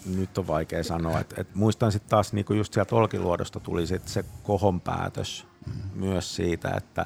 [0.05, 1.19] nyt on vaikea sanoa.
[1.19, 5.73] Et, et muistan sitten taas niinku just sieltä Olkiluodosta tuli sit se kohon päätös mm.
[5.93, 7.05] myös siitä, että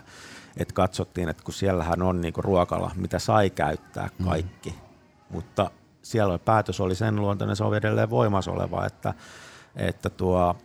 [0.58, 4.76] et katsottiin, että kun siellähän on niinku ruokala, mitä sai käyttää kaikki, mm.
[5.30, 9.14] mutta siellä päätös oli sen luontainen, se on edelleen voimassa oleva, että,
[9.76, 10.56] että tuo,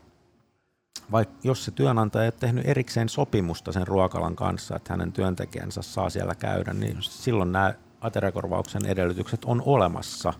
[1.12, 5.82] vaikka jos se työnantaja ei ole tehnyt erikseen sopimusta sen ruokalan kanssa, että hänen työntekijänsä
[5.82, 10.32] saa siellä käydä, niin silloin nämä ateriakorvauksen edellytykset on olemassa.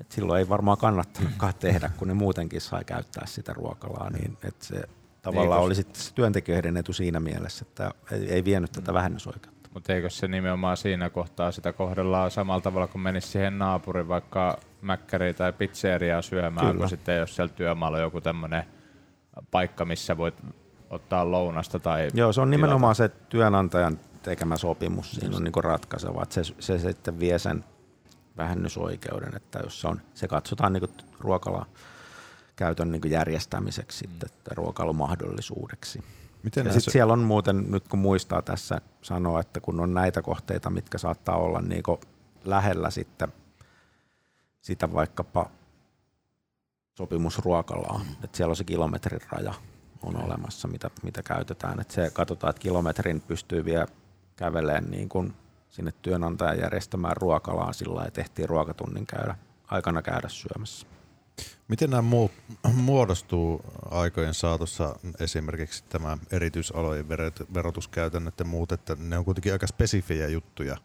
[0.00, 4.66] Et silloin ei varmaan kannattanutkaan tehdä, kun ne muutenkin sai käyttää sitä ruokalaa, niin että
[4.66, 4.82] se
[5.22, 9.70] tavallaan oli sitten työntekijöiden etu siinä mielessä, että ei, ei vienyt tätä vähennysoikeutta.
[9.74, 14.58] Mutta eikö se nimenomaan siinä kohtaa sitä kohdellaan samalla tavalla kuin menisi siihen naapurin vaikka
[14.80, 16.78] mäkkäriin tai pizzeriaa syömään, Kyllä.
[16.78, 18.64] kun sitten jos siellä työmaalla on joku tämmöinen
[19.50, 20.34] paikka, missä voit
[20.90, 22.62] ottaa lounasta tai Joo, se on tilata.
[22.62, 27.64] nimenomaan se työnantajan tekemä sopimus, siinä on niin ratkaiseva, että se, se sitten vie sen
[28.36, 30.88] vähennysoikeuden, että jos se, on, se katsotaan niin
[31.20, 31.66] ruokala
[32.56, 36.04] käytön niin järjestämiseksi sitten, että ruokailumahdollisuudeksi.
[36.42, 40.22] Miten Ja sitten siellä on muuten, nyt kun muistaa tässä sanoa, että kun on näitä
[40.22, 41.82] kohteita, mitkä saattaa olla niin
[42.44, 43.32] lähellä sitten
[44.60, 45.50] sitä vaikkapa
[46.96, 49.54] sopimusruokalaa, että siellä on se kilometrin raja
[50.02, 51.80] on olemassa, mitä, mitä käytetään.
[51.80, 53.86] Että se katsotaan, että kilometrin pystyy vielä
[54.36, 55.34] kävelemään niin kuin
[55.68, 60.86] sinne työnantajan järjestämään ruokalaan sillä ja tehtiin ruokatunnin käydä, aikana käydä syömässä.
[61.68, 62.32] Miten nämä muut,
[62.74, 69.66] muodostuu aikojen saatossa esimerkiksi tämä erityisalojen verot- verotuskäytännöt ja muut, että ne on kuitenkin aika
[69.66, 70.76] spesifejä juttuja.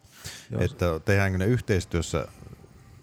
[0.50, 0.62] Joo.
[0.62, 2.28] Että tehdäänkö ne yhteistyössä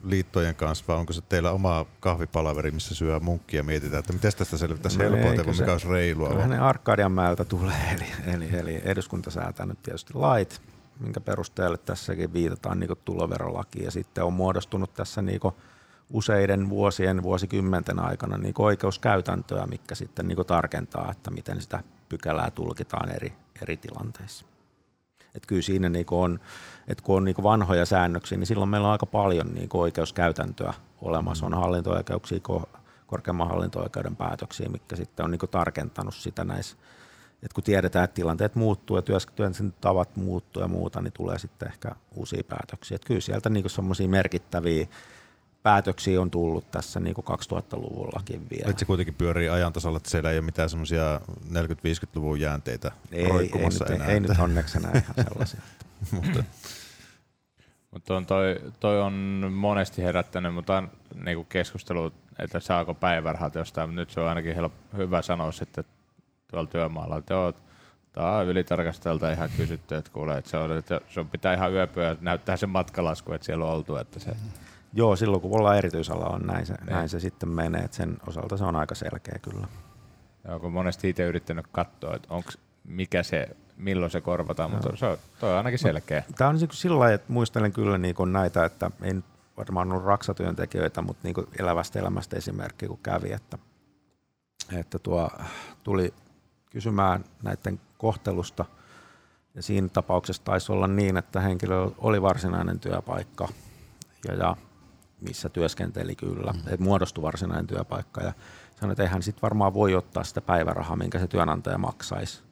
[0.04, 4.32] liittojen kanssa vai onko se teillä oma kahvipalaveri, missä syö munkkia ja mietitään, että miten
[4.38, 6.36] tästä selvittäisiin No helpoiten, kyllä vai se- mikä olisi reilua?
[6.36, 10.62] Vai- ne Arkadianmäeltä tulee, eli, eli, eli eduskunta säätää nyt tietysti lait,
[11.00, 15.42] minkä perusteella tässäkin viitataan niin tuloverolakiin, ja sitten on muodostunut tässä niin
[16.10, 23.16] useiden vuosien, vuosikymmenten aikana niin oikeuskäytäntöä, mikä sitten niin tarkentaa, että miten sitä pykälää tulkitaan
[23.16, 24.46] eri, eri tilanteissa.
[25.36, 26.40] Et kyllä siinä niin on,
[26.88, 31.46] että kun on niin vanhoja säännöksiä, niin silloin meillä on aika paljon niin oikeuskäytäntöä olemassa.
[31.46, 36.78] On hallinto-oikeuksia, ko- korkeamman hallinto-oikeuden päätöksiä, mitkä sitten on niin tarkentanut sitä näissä.
[37.44, 39.04] Et kun tiedetään, että tilanteet muuttuu ja
[39.82, 42.96] tavat muuttuu ja muuta, niin tulee sitten ehkä uusia päätöksiä.
[42.96, 44.88] Et kyllä sieltä niin semmoisia merkittäviä
[45.64, 48.70] päätöksiä on tullut tässä niin 2000-luvullakin vielä.
[48.70, 53.24] Että se kuitenkin pyörii ajan tasalla, että siellä ei ole mitään semmoisia 40-50-luvun jäänteitä Ei,
[53.24, 54.08] ei, roikkumassa nyt, enää.
[54.08, 55.62] ei nyt onneksi enää ihan sellaisia.
[56.12, 56.44] Mutta
[57.92, 59.14] Mutta on toi, toi on
[59.54, 60.92] monesti herättänyt, mutta on
[61.24, 65.84] niinku keskustelu, että saako päivärahat jostain, mutta nyt se on ainakin help, hyvä sanoa sitten
[66.52, 67.54] tuolla työmaalla, että joo,
[68.12, 71.74] Tämä on ylitarkastajalta ihan kysytty, että kuulee, että se on, että se on pitää ihan
[71.74, 74.32] yöpyä näyttää sen matkalasku, että siellä on oltu, että se
[74.94, 76.86] Joo, silloin kun ollaan erityisala on näin se, Niin.
[76.86, 79.68] näin se sitten menee, että sen osalta se on aika selkeä kyllä.
[80.48, 82.50] Ja kun monesti itse yrittänyt katsoa, että onko
[82.84, 86.24] mikä se, milloin se korvataan, mutta se on, toi on ainakin selkeä.
[86.38, 89.26] Tämä on niin sillä lailla, että muistelen kyllä niin kuin näitä, että ei nyt
[89.58, 93.58] varmaan ollut raksatyöntekijöitä, mutta niin kuin elävästä elämästä esimerkki, kun kävi, että,
[94.74, 95.30] että tuo
[95.84, 96.14] tuli
[96.72, 98.66] kysymään näiden kohtelusta,
[99.56, 103.48] ja siinä tapauksessa taisi olla niin, että henkilö oli varsinainen työpaikka,
[104.28, 104.56] ja, ja
[105.22, 106.60] missä työskenteli kyllä, mm.
[106.60, 108.34] että muodostui varsinainen työpaikka, ja
[108.80, 112.44] sanoi, että eihän sitten varmaan voi ottaa sitä päivärahaa, minkä se työnantaja maksaisi.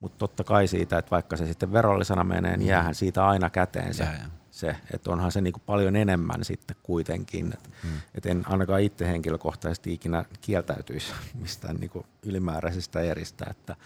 [0.00, 3.94] Mutta totta kai siitä, että vaikka se sitten verollisena menee, niin jäähän siitä aina käteen
[3.94, 4.30] se, Jää, jää.
[4.50, 7.52] se että onhan se niinku paljon enemmän sitten kuitenkin.
[7.52, 7.90] Et, mm.
[8.14, 11.12] et en ainakaan itse henkilökohtaisesti ikinä kieltäytyisi
[11.42, 13.46] mistään niinku ylimääräisestä eristä.
[13.50, 13.76] Että,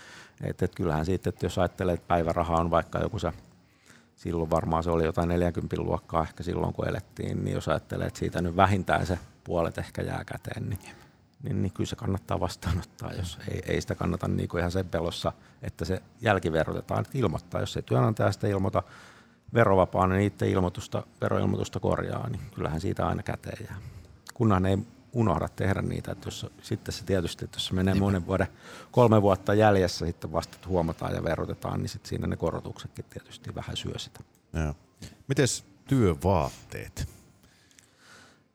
[0.43, 3.33] et, et kyllähän siitä, että jos ajattelee, että päiväraha on vaikka joku se,
[4.17, 8.19] silloin varmaan se oli jotain 40 luokkaa ehkä silloin kun elettiin, niin jos ajattelee, että
[8.19, 10.81] siitä nyt vähintään se puolet ehkä jää käteen, niin
[11.45, 14.89] niin, niin kyllä se kannattaa vastaanottaa, jos ei, ei sitä kannata niin kuin ihan sen
[14.89, 17.61] pelossa, että se jälkiverotetaan, että ilmoittaa.
[17.61, 18.83] Jos ei työnantaja sitä ilmoita
[19.55, 23.77] verovapaana, niin itse ilmoitusta, veroilmoitusta korjaa, niin kyllähän siitä aina käteen jää.
[24.35, 24.79] Kunhan ei
[25.15, 28.47] unohda tehdä niitä, että jos, sitten se tietysti, että jos se menee monen vuoden,
[28.91, 33.77] kolme vuotta jäljessä sitten vasta huomataan ja verotetaan, niin sitten siinä ne korotuksetkin tietysti vähän
[33.77, 34.21] syö sitä.
[34.53, 34.75] Joo.
[35.29, 37.09] Mites työvaatteet?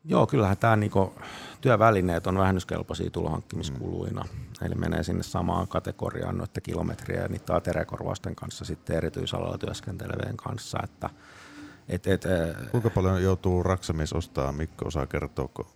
[0.04, 1.14] Joo, kyllähän tämä niinku,
[1.60, 4.22] työvälineet on vähennyskelpoisia tulohankkimiskuluina.
[4.22, 4.66] Mm.
[4.66, 10.78] Eli menee sinne samaan kategoriaan noiden kilometriä ja niiden ateriakorvausten kanssa sitten erityisalalla työskentelevien kanssa.
[10.84, 11.10] Että,
[11.88, 12.24] et, et,
[12.70, 15.66] Kuinka paljon joutuu raksamies ostaa, Mikko osaa kertoa, kun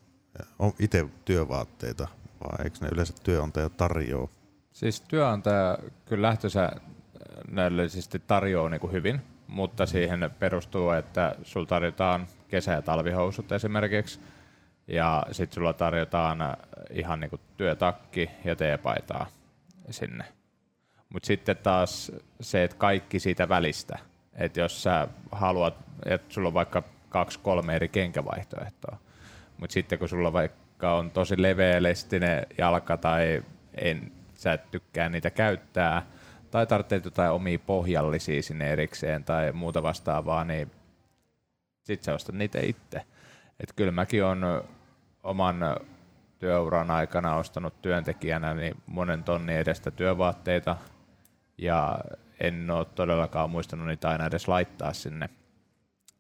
[0.59, 2.09] on itse työvaatteita,
[2.41, 4.29] vai eikö ne yleensä työnantaja tarjoaa?
[4.73, 12.73] Siis työnantaja kyllä lähtösäännöllisesti tarjoaa niin kuin hyvin, mutta siihen perustuu, että sulla tarjotaan kesä-
[12.73, 14.21] ja talvihousut esimerkiksi,
[14.87, 16.39] ja sitten sulla tarjotaan
[16.91, 19.27] ihan niin kuin työtakki ja teepaitaa
[19.91, 20.25] sinne.
[21.09, 23.99] Mutta sitten taas se, että kaikki siitä välistä,
[24.35, 25.75] että jos sä haluat,
[26.07, 28.97] että sulla on vaikka kaksi, kolme eri kenkävaihtoehtoa,
[29.59, 33.43] mutta sitten kun sulla vaikka on tosi leveälestinen jalka tai
[33.75, 36.07] en, sä et tykkää niitä käyttää,
[36.51, 40.71] tai tarvitset jotain omia pohjallisia sinne erikseen tai muuta vastaavaa, niin
[41.83, 43.03] sit sä ostat niitä itse.
[43.61, 44.65] Et kyllä mäkin on
[45.23, 45.57] oman
[46.39, 50.77] työuran aikana ostanut työntekijänä niin monen tonnin edestä työvaatteita
[51.59, 51.99] ja
[52.41, 55.29] en ole todellakaan muistanut niitä aina edes laittaa sinne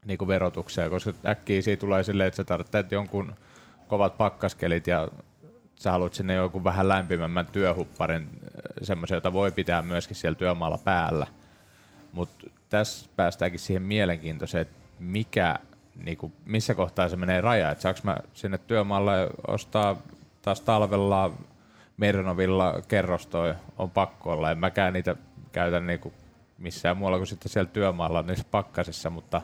[0.05, 3.35] niin kuin verotukseen, koska äkkiä siitä tulee silleen, että sä tarvitset jonkun
[3.89, 5.09] kovat pakkaskelit ja
[5.77, 8.29] sä haluat sinne jonkun vähän lämpimämmän työhupparin,
[8.83, 11.27] semmoisen, jota voi pitää myöskin siellä työmaalla päällä.
[12.13, 15.59] Mutta tässä päästäänkin siihen mielenkiintoiseen, että mikä,
[16.05, 19.97] niinku, missä kohtaa se menee raja, että saanko mä sinne työmaalle ostaa
[20.43, 21.31] taas talvella
[21.97, 25.17] Mernovilla kerrostoi, on pakko olla, en mäkään niitä
[25.53, 26.13] käytä niinku
[26.59, 29.43] missään muualla kuin sitten siellä työmaalla niissä pakkasissa, mutta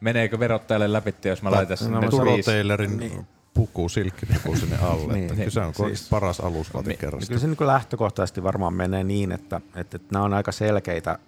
[0.00, 2.08] meneekö verottajalle läpi, jos mä laitan sinne no,
[2.44, 5.12] Taylorin puku, silkkipuku sinne alle.
[5.12, 7.28] Niin, että niin, se on siis- paras alusvaate Niin, kerrasta.
[7.28, 11.18] Kyllä se niin lähtökohtaisesti varmaan menee niin, että, että, että nämä on aika selkeitä.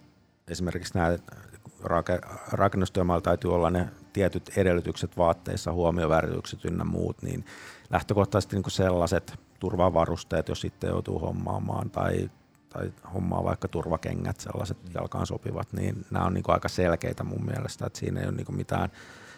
[0.49, 1.19] Esimerkiksi nämä
[1.85, 2.21] rake,
[2.53, 7.45] rakennustyömailla täytyy olla ne tietyt edellytykset vaatteissa, huomioväritykset ynnä muut, niin
[7.91, 12.31] lähtökohtaisesti niin sellaiset turvavarusteet, jos sitten joutuu hommaamaan tai,
[12.71, 17.87] tai hommaa vaikka turvakengät, sellaiset jalkaan sopivat, niin nämä on niin aika selkeitä mun mielestä,
[17.87, 18.91] että siinä ei ole niin mitään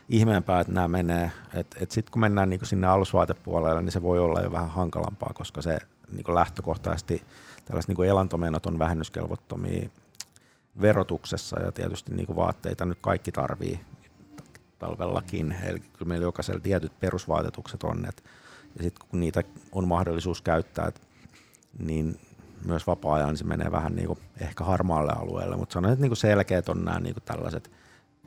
[0.09, 1.33] ihmeempää, että nämä menee.
[1.55, 5.33] Et, et sitten kun mennään niin sinne alusvaatepuolelle, niin se voi olla jo vähän hankalampaa,
[5.35, 5.79] koska se
[6.13, 7.23] niin lähtökohtaisesti
[7.65, 9.89] tällaiset niin elantomenot on vähennyskelvottomia
[10.81, 13.81] verotuksessa ja tietysti niin vaatteita nyt kaikki tarvii
[14.79, 15.55] talvellakin.
[15.63, 18.07] Eli kyllä meillä jokaisella tietyt perusvaatetukset on.
[18.09, 18.25] Et,
[18.77, 19.43] ja sitten kun niitä
[19.73, 21.01] on mahdollisuus käyttää, et,
[21.79, 22.21] niin
[22.67, 26.17] myös vapaa-ajan se menee vähän niin kuin ehkä harmaalle alueelle, mutta sanoin, että niin kuin
[26.17, 27.71] selkeät on nämä niin kuin tällaiset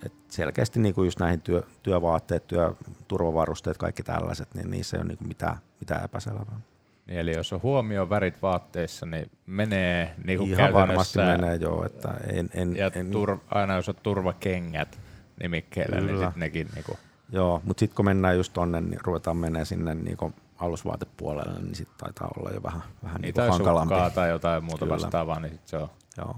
[0.05, 2.73] et selkeästi niin kuin just näihin työ, työvaatteet, työ,
[3.07, 6.59] turvavarusteet, kaikki tällaiset, niin niissä ei ole niin kuin mitään, mitään epäselvää.
[7.07, 11.85] Niin, eli jos on huomioon värit vaatteissa, niin menee niin kuin Ihan varmasti menee joo,
[11.85, 14.99] että en, en, Ja en, tur, aina jos on turvakengät
[15.41, 16.27] nimikkeellä, niin Kyllä.
[16.27, 16.97] sit nekin niinku,
[17.29, 21.75] joo, mutta sitten kun mennään just tonne, niin ruvetaan menee sinne niin kuin alusvaatepuolelle, niin
[21.75, 23.95] sitten taitaa olla jo vähän, vähän niin on hankalampi.
[24.15, 24.93] tai jotain muuta Kyllä.
[24.93, 25.89] vastaavaa, niin sit se on.
[26.17, 26.35] Joo.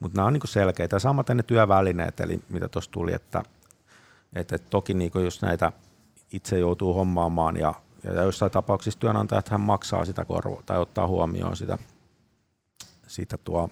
[0.00, 0.96] Mutta nämä on niinku selkeitä.
[0.96, 3.42] Ja samaten ne työvälineet, eli mitä tuossa tuli, että
[4.32, 5.72] et, et toki niinku just näitä
[6.32, 11.56] itse joutuu hommaamaan ja, ja jossain tapauksissa työnantajat hän maksaa sitä korvaa tai ottaa huomioon
[11.56, 11.78] sitä,
[13.06, 13.70] sitä tuo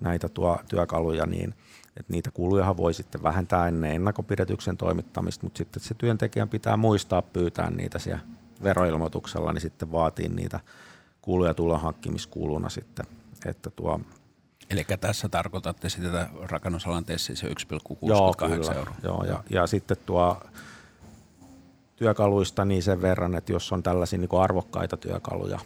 [0.00, 1.54] näitä tuo työkaluja, niin
[1.96, 7.22] että niitä kulujahan voi sitten vähentää ennen ennakopidätyksen toimittamista, mutta sitten se työntekijän pitää muistaa
[7.22, 8.22] pyytää niitä siellä
[8.64, 10.60] veroilmoituksella, niin sitten vaatii niitä
[11.22, 13.06] kuluja tulon hankkimiskuluna sitten,
[13.46, 14.00] että tuo
[14.70, 17.52] Eli tässä tarkoitatte sitä rakennusalan tessiä se 1,68
[18.02, 18.72] Joo, kyllä.
[18.74, 18.94] euroa.
[19.02, 20.40] Joo, ja, ja sitten tuo
[21.96, 25.58] työkaluista niin sen verran, että jos on tällaisia niin arvokkaita työkaluja,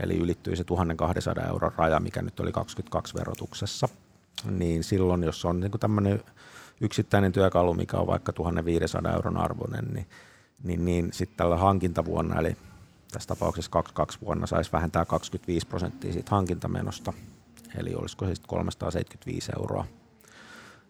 [0.00, 3.88] eli ylittyy se 1200 euron raja, mikä nyt oli 22 verotuksessa,
[4.50, 6.22] niin silloin, jos on niin tämmöinen
[6.80, 10.06] yksittäinen työkalu, mikä on vaikka 1500 euron arvoinen, niin,
[10.64, 12.56] niin, niin sitten tällä hankintavuonna, eli
[13.12, 17.12] tässä tapauksessa 22 vuonna saisi vähentää 25 prosenttia siitä hankintamenosta,
[17.76, 19.84] eli olisiko se sitten 375 euroa.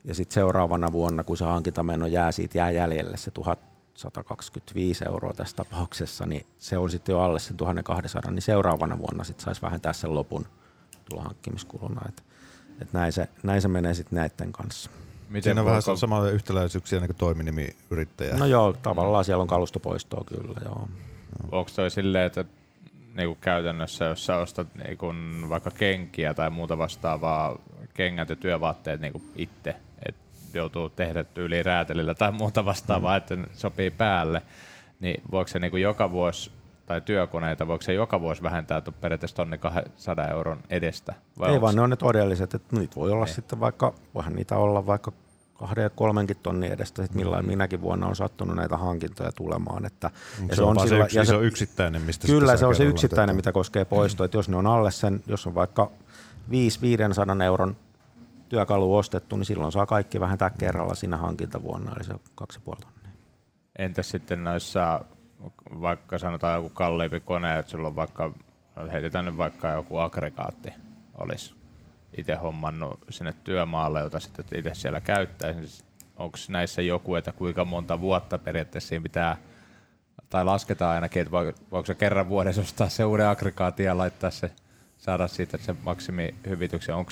[0.04, 5.56] Ja sitten seuraavana vuonna, kun se hankintameno jää, siitä jää jäljelle se 1125 euroa tässä
[5.56, 9.92] tapauksessa, niin se on sitten jo alle sen 1200, niin seuraavana vuonna sitten saisi vähentää
[9.92, 10.46] sen lopun
[11.10, 12.00] tulohankkimiskuluna.
[12.08, 12.22] Et,
[12.82, 14.90] et näin, se, näin se menee sitten näiden kanssa.
[15.30, 18.36] Miten Siinä on vähän samoja yhtäläisyyksiä niin kuin toiminimiyrittäjä.
[18.36, 20.88] No joo, tavallaan siellä on kalustopoistoa kyllä, joo.
[21.52, 22.44] Onko toi silleen, että
[23.14, 25.06] niinku käytännössä, jos sä ostat niinku
[25.48, 27.58] vaikka kenkiä tai muuta vastaavaa,
[27.94, 29.76] kengät ja työvaatteet niinku itse,
[30.08, 30.22] että
[30.54, 33.16] joutuu tehdä tyyliin räätelillä tai muuta vastaavaa, mm.
[33.16, 34.42] että ne sopii päälle,
[35.00, 36.50] niin voiko se niinku joka vuosi
[36.90, 41.12] tai työkoneita, voiko se joka vuosi vähentää tu- periaatteessa tonni 200 euron edestä?
[41.12, 43.32] Ei onks- vaan ne on ne todelliset, että niitä voi olla Ei.
[43.32, 45.12] sitten vaikka, voihan niitä olla vaikka
[45.54, 47.48] kahden ja kolmenkin tonnin edestä, sit millain Mm.
[47.50, 49.86] minäkin vuonna on sattunut näitä hankintoja tulemaan.
[49.86, 50.10] Että,
[50.48, 52.84] Ja se on, vaan se sillä- yksi ja iso yksittäinen, mistä Kyllä se on se
[52.84, 54.24] yksittäinen, mitä koskee poisto.
[54.24, 55.90] Että jos ne on alle sen, jos on vaikka
[56.50, 57.76] 5-500 euron
[58.48, 63.10] työkalu ostettu, niin silloin saa kaikki vähentää kerralla siinä hankintavuonna, eli se on 2,5 tonnia.
[63.78, 65.04] Entäs sitten noissa,
[65.80, 68.32] vaikka sanotaan joku kalliimpi kone, että sulla on vaikka,
[68.92, 70.72] heitetään nyt vaikka joku aggregaatti
[71.18, 71.54] olisi
[72.18, 75.84] itse hommannut sinne työmaalle, jota sitten itse siellä käyttäisi.
[76.16, 79.36] Onko näissä joku, että kuinka monta vuotta periaatteessa siinä pitää,
[80.30, 81.32] tai lasketaan ainakin, että
[81.70, 84.50] voiko, se kerran vuodessa ostaa se uuden aggregaatin ja laittaa se,
[84.98, 87.10] saada siitä se maksimihyvityksen, onko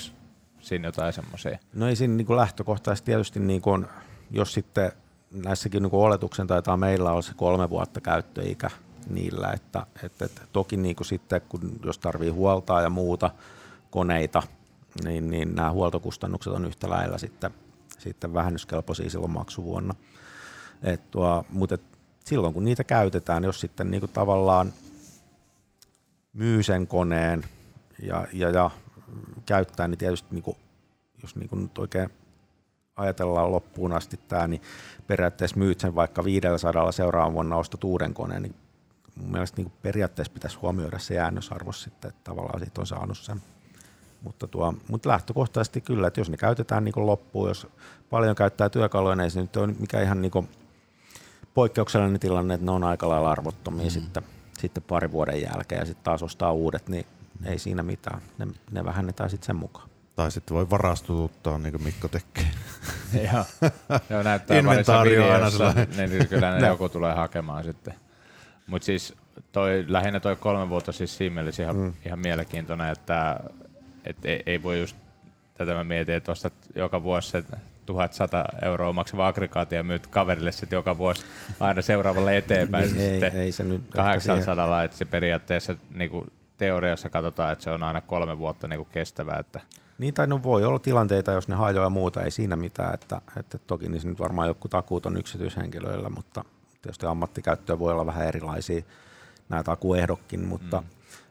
[0.60, 1.58] siinä jotain semmoisia?
[1.74, 3.86] No ei siinä niin lähtökohtaisesti tietysti, niin kuin,
[4.30, 4.92] jos sitten
[5.30, 8.70] näissäkin niin oletuksen taitaa meillä olla se kolme vuotta käyttöikä
[9.10, 13.30] niillä, että, että, että toki niin kuin sitten, kun jos tarvii huoltaa ja muuta
[13.90, 14.42] koneita,
[15.04, 17.50] niin, niin nämä huoltokustannukset on yhtä lailla sitten,
[17.98, 19.94] sitten vähennyskelpoisia silloin maksuvuonna.
[20.82, 21.82] Et tuo, mutta et
[22.24, 24.72] silloin kun niitä käytetään, jos sitten niin kuin tavallaan
[26.32, 27.44] myy sen koneen
[28.02, 28.70] ja, ja, ja
[29.46, 30.56] käyttää, niin tietysti niin kuin,
[31.22, 32.10] jos niin kuin nyt oikein
[32.98, 34.62] ajatellaan loppuun asti tämä, niin
[35.06, 38.54] periaatteessa myyt sen vaikka 500 seuraavan vuonna ostat uuden koneen, niin
[39.16, 43.42] mun mielestä niin periaatteessa pitäisi huomioida se jäännösarvo sitten, että tavallaan siitä on saanut sen.
[44.22, 47.66] Mutta, tuo, mutta lähtökohtaisesti kyllä, että jos ne käytetään niin loppuun, jos
[48.10, 50.48] paljon käyttää työkaluja, niin se nyt ole mikä ihan niin
[51.54, 53.90] poikkeuksellinen tilanne, että ne on aika lailla arvottomia mm.
[53.90, 54.22] sitten,
[54.58, 57.06] sitten pari vuoden jälkeen ja sitten taas ostaa uudet, niin
[57.44, 58.22] ei siinä mitään.
[58.38, 59.88] Ne, ne vähennetään sitten sen mukaan.
[60.18, 62.50] Tai sitten voi varastuttaa, niin kuin Mikko tekee.
[63.32, 63.44] Joo,
[64.10, 65.88] Joo näyttää Inventaario aina sellainen.
[65.96, 67.94] niin kyllä ne joku tulee hakemaan sitten.
[68.66, 69.14] Mutta siis
[69.52, 71.92] toi, lähinnä toi kolme vuotta siis siinä mielessä ihan, mm.
[72.06, 73.40] ihan mielenkiintoinen, että
[74.04, 74.96] et ei, ei, voi just,
[75.54, 77.44] tätä mä mietin, että ostat joka vuosi se
[77.86, 81.24] 1100 euroa maksava aggregaatti ja myyt kaverille sitten joka vuosi
[81.60, 82.92] aina seuraavalle eteenpäin.
[82.92, 87.52] Niin, ei, sitten ei se nyt ehkä 800, että se periaatteessa niin kuin teoriassa katsotaan,
[87.52, 89.38] että se on aina kolme vuotta niin kuin kestävää.
[89.38, 89.60] Että
[89.98, 92.94] Niin, tai no voi olla tilanteita, jos ne hajoaa ja muuta, ei siinä mitään.
[92.94, 96.44] Että, että toki niissä nyt varmaan joku takuut on yksityishenkilöillä, mutta
[96.82, 98.82] tietysti ammattikäyttöä voi olla vähän erilaisia
[99.48, 100.86] nämä takuehdokkin, mutta, mm.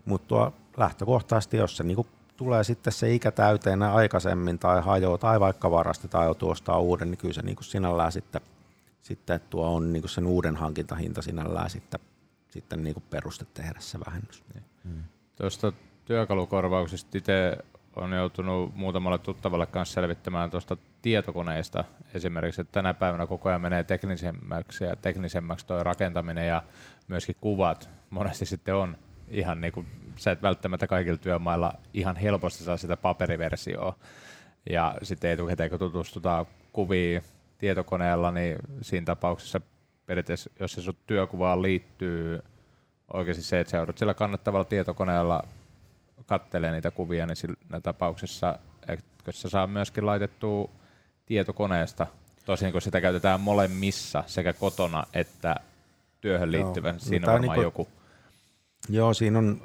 [0.05, 2.07] mutta tuo lähtökohtaisesti, jos se niinku
[2.37, 7.11] tulee sitten se ikä täyteen aikaisemmin tai hajoaa tai vaikka varastetaan ja joutuu ostaa uuden,
[7.11, 8.41] niin kyllä se niinku sinällään sitten,
[9.01, 11.99] sitten tuo on niinku sen uuden hankintahinta sinällään sitten,
[12.49, 14.43] sitten niinku peruste tehdä se vähennys.
[15.35, 15.73] Tuosta
[16.05, 17.57] työkalukorvauksesta itse
[17.97, 21.83] on joutunut muutamalle tuttavalle kanssa selvittämään tuosta tietokoneista
[22.13, 26.63] esimerkiksi, että tänä päivänä koko ajan menee teknisemmäksi ja teknisemmäksi tuo rakentaminen ja
[27.07, 28.97] myöskin kuvat monesti sitten on
[29.29, 33.95] ihan niin kuin, sä et välttämättä kaikilla työmailla ihan helposti saa sitä paperiversioa.
[34.69, 37.21] Ja sitten etukäteen kun tutustutaan kuviin
[37.57, 39.61] tietokoneella, niin siinä tapauksessa
[40.05, 42.39] periaatteessa, jos se sun työkuvaan liittyy
[43.13, 45.43] oikeasti se, että joudut sillä kannattavalla tietokoneella
[46.25, 50.69] kattelee niitä kuvia, niin siinä tapauksessa etkö se saa myöskin laitettua
[51.25, 52.07] tietokoneesta,
[52.45, 55.55] tosin kun sitä käytetään molemmissa sekä kotona että
[56.21, 56.63] työhön Joo.
[56.63, 57.87] liittyvän, No siinä on varmaan niinku- joku.
[58.89, 59.61] Joo, siinä on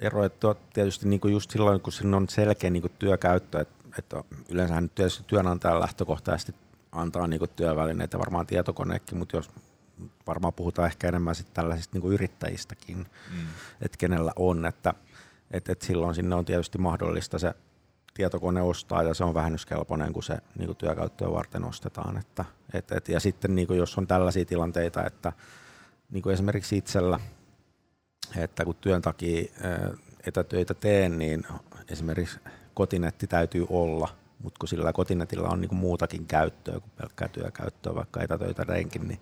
[0.00, 4.84] ero, että tietysti niinku just silloin, kun siinä on selkeä niinku työkäyttö, että että yleensähän
[4.84, 6.54] nyt tietysti työnantajan lähtökohtaisesti
[6.92, 9.50] antaa niin työvälineitä, varmaan tietokoneekin, mutta jos
[10.26, 13.46] varmaan puhutaan ehkä enemmän sit tällaisista niin yrittäjistäkin, mm.
[13.80, 14.94] että kenellä on, että
[15.50, 17.54] et, et silloin sinne on tietysti mahdollista se
[18.14, 22.16] tietokone ostaa ja se on vähennyskelpoinen, kun se niin työkäyttöä varten ostetaan.
[22.18, 25.32] Että, et, et, ja sitten niin jos on tällaisia tilanteita, että
[26.10, 27.20] niin esimerkiksi itsellä,
[28.36, 29.52] että kun työn takia
[30.26, 31.46] etätöitä teen, niin
[31.88, 32.40] esimerkiksi
[32.74, 34.08] kotinetti täytyy olla,
[34.42, 39.20] mutta kun sillä kotinetillä on niin muutakin käyttöä kuin pelkkää työkäyttöä, vaikka etätöitä teenkin, niin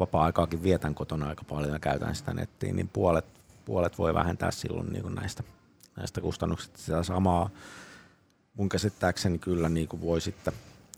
[0.00, 4.92] vapaa-aikaakin vietän kotona aika paljon ja käytän sitä nettiin, niin puolet, puolet voi vähentää silloin
[4.92, 5.42] niin näistä,
[5.96, 7.50] näistä kustannuksista sitä samaa.
[8.54, 10.52] Mun käsittääkseni kyllä niin kuin voi sitten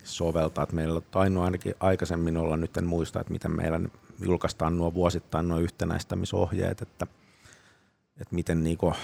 [0.04, 3.80] soveltaa, että meillä on tainnut ainakin aikaisemmin olla, nyt en muista, että miten meillä
[4.20, 7.06] julkaistaan nuo vuosittain nuo yhtenäistämisohjeet, että,
[8.20, 8.94] että miten niin kuin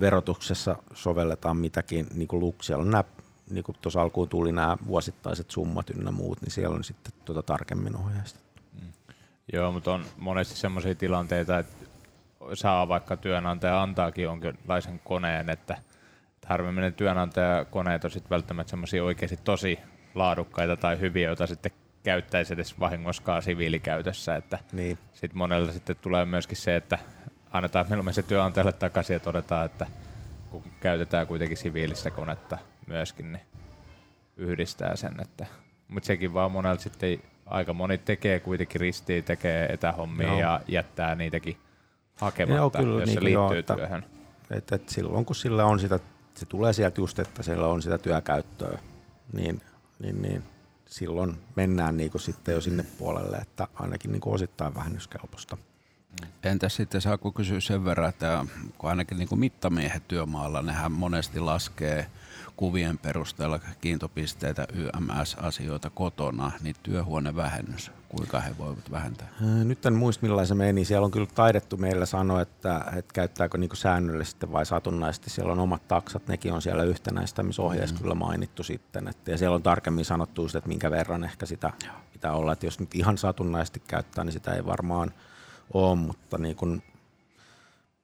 [0.00, 3.04] verotuksessa sovelletaan mitäkin niin kuin luk, siellä on nämä
[3.50, 7.42] niin kuin tuossa alkuun tuli nämä vuosittaiset summat ynnä muut, niin siellä on sitten tuota
[7.42, 8.62] tarkemmin ohjeistettu.
[8.72, 8.92] Mm.
[9.52, 11.89] Joo, mutta on monesti sellaisia tilanteita, että
[12.54, 15.76] saa vaikka työnantaja antaakin jonkinlaisen koneen, että
[16.46, 19.78] harvemmin ne työnantajakoneet on sitten välttämättä semmoisia oikeasti tosi
[20.14, 21.72] laadukkaita tai hyviä, joita sitten
[22.02, 24.36] käyttäisi edes vahingoskaan siviilikäytössä.
[24.36, 24.98] Että niin.
[25.12, 26.98] Sitten monella sitten tulee myöskin se, että
[27.52, 29.86] annetaan mieluummin se työnantajalle takaisin ja todetaan, että
[30.50, 33.42] kun käytetään kuitenkin siviilistä konetta myöskin, niin
[34.36, 35.20] yhdistää sen.
[35.22, 35.46] Että,
[35.88, 40.40] mutta sekin vaan monella sitten aika moni tekee kuitenkin ristiin, tekee etähommia Joo.
[40.40, 41.56] ja jättää niitäkin
[42.20, 44.02] hakematta, Joo, kyllä, jos niin se liittyy jo, työhön.
[44.02, 46.00] Että, että, että silloin kun sillä on sitä,
[46.34, 48.78] se tulee sieltä just, että siellä on sitä työkäyttöä,
[49.32, 49.60] niin,
[50.02, 50.42] niin, niin
[50.86, 55.56] silloin mennään niin kuin sitten jo sinne puolelle, että ainakin niin kuin osittain vähennyskelpoista.
[56.42, 58.46] Entä sitten saako kysyä sen verran, että
[58.78, 62.06] kun ainakin niin kuin mittamiehet työmaalla, nehän monesti laskee
[62.56, 69.28] kuvien perusteella kiintopisteitä, YMS-asioita kotona, niin työhuonevähennys, kuinka he voivat vähentää?
[69.64, 70.84] Nyt en muista millainen se meni.
[70.84, 75.30] Siellä on kyllä taidettu meillä sanoa, että, että käyttääkö niin säännöllisesti vai satunnaisesti.
[75.30, 78.02] Siellä on omat taksat, nekin on siellä yhtenäistämisohjeessa mm.
[78.02, 79.08] kyllä mainittu sitten.
[79.08, 81.72] Että, ja siellä on tarkemmin sanottu, että minkä verran ehkä sitä
[82.12, 82.52] pitää olla.
[82.52, 85.12] Että jos nyt ihan satunnaisesti käyttää, niin sitä ei varmaan
[85.74, 86.82] ole, mutta niin kun,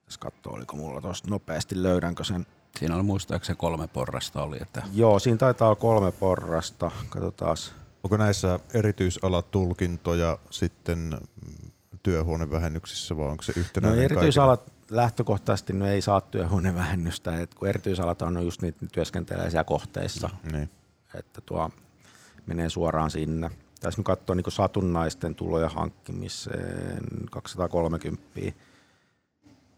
[0.05, 2.45] jos katsoo, oliko mulla tuosta nopeasti, löydänkö sen
[2.79, 4.57] Siinä oli muistaakseni kolme porrasta oli.
[4.61, 4.83] Että...
[4.93, 6.91] Joo, siinä taitaa olla kolme porrasta.
[7.09, 7.57] Katsotaan.
[8.03, 11.17] Onko näissä erityisalatulkintoja sitten
[12.03, 15.01] työhuonevähennyksissä vai onko se yhtenäinen no, erityisalat kaikille?
[15.01, 20.69] lähtökohtaisesti no ei saa työhuonevähennystä, että kun erityisalat on just niitä työskentelee siellä kohteissa, niin.
[21.13, 21.69] että tuo
[22.45, 23.51] menee suoraan sinne.
[23.79, 28.21] Tässä nyt katsoa niin satunnaisten tuloja hankkimiseen 230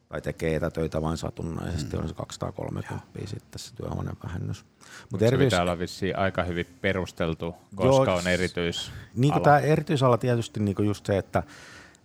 [0.10, 2.02] tai tekee etätöitä vain satunnaisesti, mm.
[2.04, 3.28] on se 230 Joo.
[3.28, 4.66] sitten se työhuonevähennys.
[5.12, 5.46] Mutta erityis...
[5.46, 8.92] pitää olla vissiin aika hyvin perusteltu, koska Joo, on erityis.
[9.16, 11.44] Niin tämä erityisala tietysti niin just se, että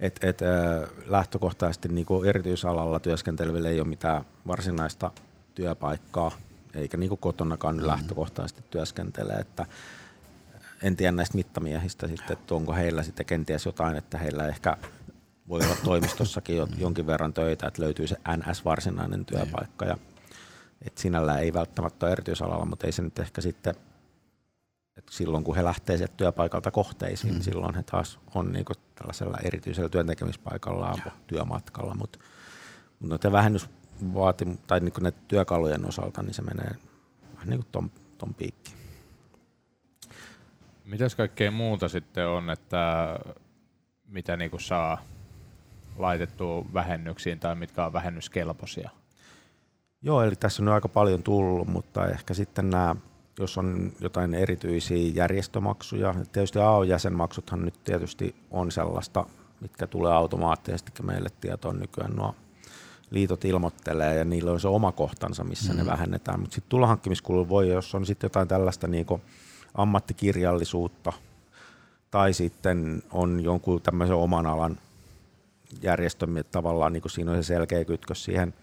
[0.01, 5.11] et, et, äh, lähtökohtaisesti niin erityisalalla työskenteleville ei ole mitään varsinaista
[5.55, 6.30] työpaikkaa,
[6.74, 7.86] eikä niin kotonakaan mm.
[7.86, 9.66] lähtökohtaisesti työskentele, että
[10.83, 14.77] en tiedä näistä mittamiehistä sitten, että onko heillä sitten kenties jotain, että heillä ehkä
[15.49, 19.85] voi olla toimistossakin jonkin verran töitä, että löytyy se NS-varsinainen työpaikka.
[19.85, 19.99] Ja,
[20.83, 23.75] et sinällään ei välttämättä ole erityisalalla, mutta ei se nyt ehkä sitten,
[24.97, 27.35] että silloin kun he lähtee sieltä työpaikalta kohteisiin, mm.
[27.35, 31.12] niin silloin he taas on niinku tällaisella erityisellä työntekemispaikalla ja.
[31.27, 31.95] työmatkalla.
[31.95, 32.18] Mutta
[32.99, 36.70] mut noiden vähennysvaatim- tai niinku työkalujen osalta, niin se menee
[37.35, 38.84] vähän niin kuin ton, ton piikki.
[40.85, 43.16] Mitäs kaikkea muuta sitten on, että
[44.07, 45.03] mitä niinku saa
[45.97, 48.91] laitettu vähennyksiin tai mitkä on vähennyskelpoisia?
[50.03, 52.97] Joo, eli tässä on aika paljon tullut, mutta ehkä sitten nämä,
[53.39, 59.26] jos on jotain erityisiä järjestömaksuja, tietysti AO-jäsenmaksuthan nyt tietysti on sellaista,
[59.61, 62.35] mitkä tulee automaattisesti meille tietoon nykyään nuo
[63.11, 65.78] liitot ilmoittelee ja niillä on se oma kohtansa, missä mm.
[65.78, 66.41] ne vähennetään.
[66.41, 69.07] Mutta sitten tulohankkimiskulu voi, jos on sitten jotain tällaista niin
[69.75, 71.12] ammattikirjallisuutta
[72.11, 74.79] tai sitten on jonkun tämmöisen oman alan
[75.83, 78.55] järjestömme tavallaan niin kuin siinä on se selkeä kytkös siihen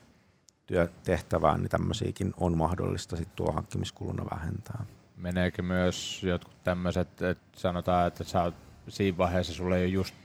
[0.65, 4.85] työtehtävään, niin tämmöisiäkin on mahdollista sitten tuo hankkimiskuluna vähentää.
[5.17, 8.55] Meneekö myös jotkut tämmöiset, että sanotaan, että sä oot,
[8.87, 10.15] siinä vaiheessa sulle ei ole just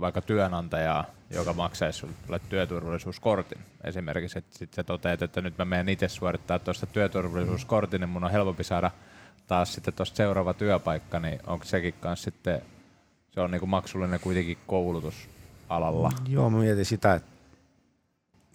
[0.00, 5.88] vaikka työnantajaa, joka maksaisi sulle työturvallisuuskortin esimerkiksi, että sitten sä toteat, että nyt mä menen
[5.88, 8.90] itse suorittaa tuosta työturvallisuuskortin, niin mun on helpompi saada
[9.46, 12.62] taas sitten tuosta seuraava työpaikka, niin onko sekin kanssa sitten,
[13.30, 15.14] se on niinku maksullinen kuitenkin koulutus
[15.68, 16.12] alalla.
[16.28, 17.30] Joo, mä mietin sitä, että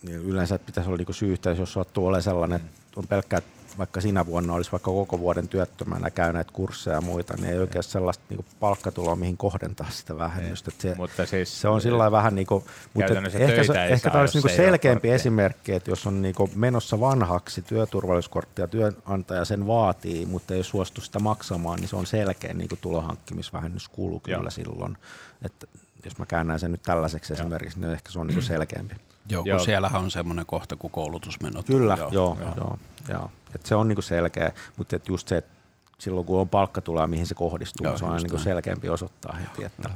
[0.09, 3.41] yleensä pitäisi olla niinku syyhtä, jos sattuu olemaan sellainen, että on pelkkää
[3.77, 7.83] vaikka sinä vuonna olisi vaikka koko vuoden työttömänä käyneet kursseja ja muita, niin ei oikein
[7.83, 10.71] sellaista niin palkkatuloa, mihin kohdentaa sitä vähennystä.
[10.79, 12.63] Se, Mutta siis se on sillä vähän niin kuin,
[12.93, 15.15] mutta ehkä, se, ehkä tämä olisi jos niin selkeämpi korttia.
[15.15, 21.19] esimerkki, että jos on niin menossa vanhaksi työturvallisuuskorttia, työnantaja sen vaatii, mutta ei suostu sitä
[21.19, 24.49] maksamaan, niin se on selkeä niin tulohankkimisvähennyskulu kyllä Joo.
[24.49, 24.97] silloin.
[25.45, 25.67] Että
[26.05, 28.95] jos mä käännän sen nyt tällaiseksi esimerkiksi, niin ehkä se on niin selkeämpi.
[29.29, 29.59] Joo, kun Joo.
[29.59, 31.65] siellähän on semmoinen kohta kuin koulutusmenot.
[31.65, 32.53] Kyllä, joo, joo, joo.
[32.57, 32.77] joo,
[33.09, 33.31] joo.
[33.55, 35.51] Et se on niinku selkeä, mutta et just se, että
[35.97, 39.63] silloin kun on palkkatuloa, mihin se kohdistuu, Joo, se on niinku selkeämpi osoittaa heti.
[39.63, 39.89] Että,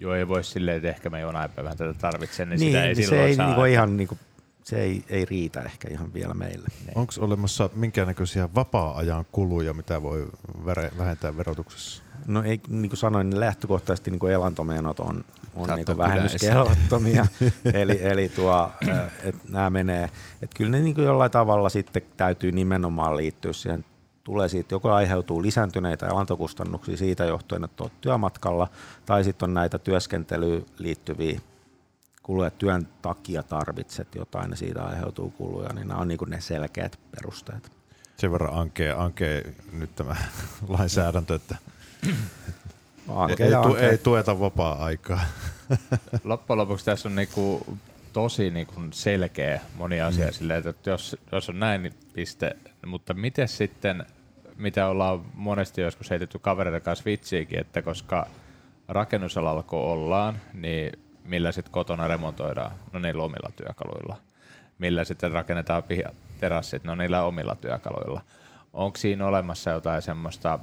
[0.00, 2.94] joo, ei voi silleen, että ehkä mä jonain päivänä tätä tarvitsen, niin, niin, sitä ei
[2.94, 3.46] niin se silloin ei saa.
[3.46, 4.18] niinku ihan niinku,
[4.64, 6.68] se ei, ei riitä ehkä ihan vielä meille.
[6.94, 10.28] Onko olemassa minkäännäköisiä vapaa-ajan kuluja, mitä voi
[10.64, 12.02] väre- vähentää verotuksessa?
[12.26, 15.24] No ei, niin kuin sanoin, niin lähtökohtaisesti niin kuin elantomenot on,
[15.60, 17.26] on niin vähennyskelvottomia.
[17.74, 18.70] eli eli tuo,
[19.24, 20.04] että nämä menee,
[20.42, 23.84] että kyllä ne niin jollain tavalla sitten täytyy nimenomaan liittyä siihen,
[24.24, 28.68] tulee siitä, joko aiheutuu lisääntyneitä elantokustannuksia siitä johtuen, että olet työmatkalla,
[29.06, 31.40] tai sitten on näitä työskentelyyn liittyviä
[32.22, 36.98] kuluja, työn takia tarvitset jotain ja siitä aiheutuu kuluja, niin nämä on niin ne selkeät
[37.10, 37.72] perusteet.
[38.16, 40.16] Sen verran ankee, ankee nyt tämä
[40.68, 41.56] lainsäädäntö, että
[43.28, 45.20] ei, tu, ei tueta vapaa-aikaa.
[46.24, 47.78] Loppujen lopuksi tässä on niinku
[48.12, 50.32] tosi niinku selkeä moni asia mm.
[50.32, 52.56] silleen, että jos, jos on näin, niin piste.
[52.86, 54.06] Mutta miten sitten,
[54.56, 58.26] mitä ollaan monesti joskus heitetty kavereiden kanssa vitsiäkin, että koska
[58.88, 60.92] rakennusalalla kun ollaan, niin
[61.24, 62.70] millä sitten kotona remontoidaan?
[62.92, 64.16] No niillä omilla työkaluilla.
[64.78, 66.84] Millä sitten rakennetaan pihat, terassit?
[66.84, 68.20] No niillä omilla työkaluilla.
[68.72, 70.58] Onko siinä olemassa jotain semmoista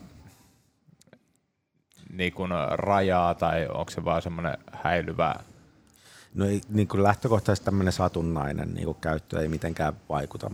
[2.18, 5.36] niin kuin rajaa tai onko se vaan semmoinen häilyvä
[6.36, 10.52] No ei, niin kuin lähtökohtaisesti tämmöinen satunnainen niin kuin käyttö ei mitenkään vaikuta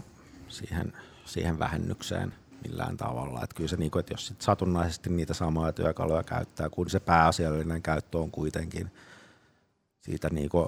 [0.48, 0.94] siihen,
[1.26, 2.34] siihen vähennykseen
[2.64, 3.44] millään tavalla.
[3.44, 7.00] Että kyllä se, niin kuin, että jos sit satunnaisesti niitä samoja työkaluja käyttää, kun se
[7.00, 8.92] pääasiallinen käyttö on kuitenkin
[10.02, 10.68] siitä niin kuin,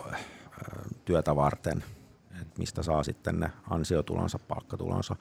[1.06, 1.84] työtä varten,
[2.58, 5.16] mistä saa sitten ne ansiotulonsa, palkkatulonsa.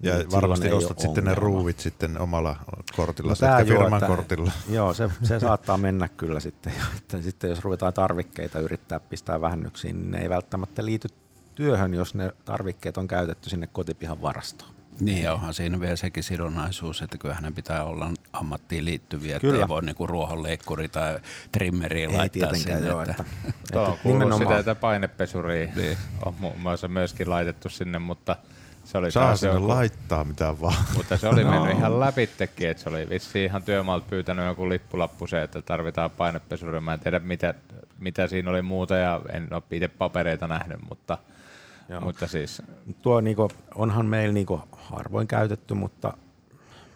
[0.00, 1.46] Ja niin varmasti ostat sitten ne ongelma.
[1.46, 2.56] ruuvit sitten omalla
[2.96, 4.52] kortilla, no, joo, firman että- kortilla.
[4.70, 6.72] Joo, se, se saattaa mennä kyllä sitten.
[6.78, 11.08] jo, Että sitten jos ruvetaan tarvikkeita yrittää pistää vähennyksiin, niin ne ei välttämättä liity
[11.54, 14.75] työhön, jos ne tarvikkeet on käytetty sinne kotipihan varastoon.
[15.00, 19.48] Niin, ja onhan siinä vielä sekin sidonnaisuus, että kyllähän ne pitää olla ammattiin liittyviä, että
[19.48, 19.62] Kyllä.
[19.62, 21.18] ei voi niinku ruohonleikkuri tai
[21.52, 22.78] trimmeri Ei laittaa sinne.
[22.86, 25.98] joo, että, että, Tuo on kuullut sitä, nimenomaan, että painepesuria Niin.
[26.24, 28.36] on muun muassa myöskin laitettu sinne, mutta
[28.84, 30.84] se oli Saa taas sinne joku, laittaa mitä vaan.
[30.96, 31.50] mutta se oli No.
[31.50, 36.10] mennyt ihan läpittekin, että se oli vissiin ihan työmaalta pyytänyt joku lippulappu se, että tarvitaan
[36.10, 36.80] painepesuri.
[36.80, 37.54] Mä en tiedä mitä,
[37.98, 41.18] mitä siinä oli muuta ja en ole itse papereita nähnyt, mutta,
[41.88, 42.00] Joo.
[42.00, 42.62] mutta siis
[43.02, 44.60] tuo niinku, onhan meillä niinku
[44.90, 46.16] harvoin käytetty, mutta,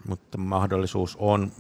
[0.09, 1.53] mutta mahdollisuus on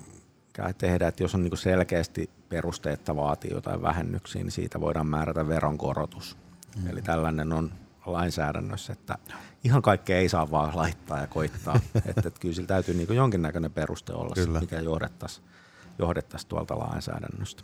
[0.78, 6.36] tehdä, että jos on niinku selkeästi perusteetta vaatii jotain vähennyksiä, niin siitä voidaan määrätä veronkorotus.
[6.76, 6.90] Mm.
[6.90, 7.72] Eli tällainen on
[8.06, 9.18] lainsäädännössä, että
[9.64, 11.74] ihan kaikkea ei saa vaan laittaa ja koittaa.
[11.94, 14.60] että, että kyllä sillä täytyy niinku jonkinnäköinen peruste olla, sit, Kyllä.
[14.60, 15.50] mikä johdettaisiin
[15.98, 17.62] johdettaisi tuolta lainsäädännöstä.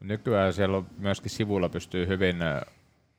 [0.00, 2.36] Nykyään siellä on myöskin sivulla pystyy hyvin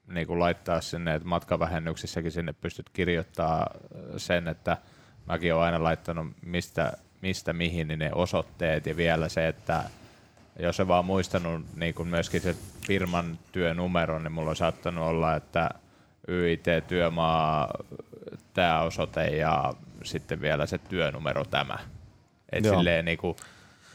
[0.08, 4.78] niin kuin laittaa sinne, että matkavähennyksissäkin sinne pystyt kirjoittaa äh, sen, että
[5.26, 9.84] mäkin olen aina laittanut mistä, mistä mihin niin ne osoitteet ja vielä se, että
[10.60, 12.55] jos on vaan muistanut niin kuin myöskin se
[12.88, 15.70] firman työnumeron, niin mulla on saattanut olla, että
[16.28, 17.74] YIT-työmaa,
[18.53, 21.78] tämä osoite ja sitten vielä se työnumero tämä.
[22.51, 22.76] Et Joo.
[22.76, 23.36] silleen niin kuin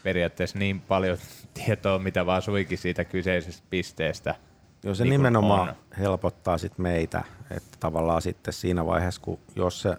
[0.03, 1.17] periaatteessa niin paljon
[1.65, 4.35] tietoa, mitä vaan suikin siitä kyseisestä pisteestä.
[4.83, 5.75] Joo, se niin nimenomaan on.
[5.99, 9.97] helpottaa sit meitä, että tavallaan sitten siinä vaiheessa, kun jos se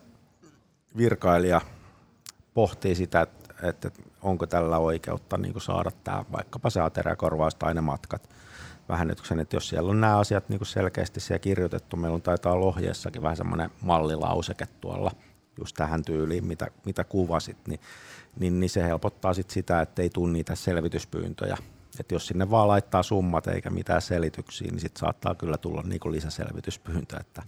[0.96, 1.60] virkailija
[2.54, 3.90] pohtii sitä, että, että
[4.22, 8.30] onko tällä oikeutta niin saada tämä vaikkapa se ateriakorvaus tai ne matkat
[8.88, 12.66] vähennyksen, että jos siellä on nämä asiat niin selkeästi siellä kirjoitettu, meillä on taitaa olla
[12.66, 15.10] ohjeessakin vähän semmoinen mallilauseke tuolla
[15.58, 17.80] just tähän tyyliin, mitä, mitä kuvasit, niin,
[18.38, 21.56] niin, niin se helpottaa sit sitä, että ei tule niitä selvityspyyntöjä.
[22.00, 26.12] Että jos sinne vaan laittaa summat eikä mitään selityksiä, niin sitten saattaa kyllä tulla niinku
[26.12, 27.42] lisäselvityspyyntö, että,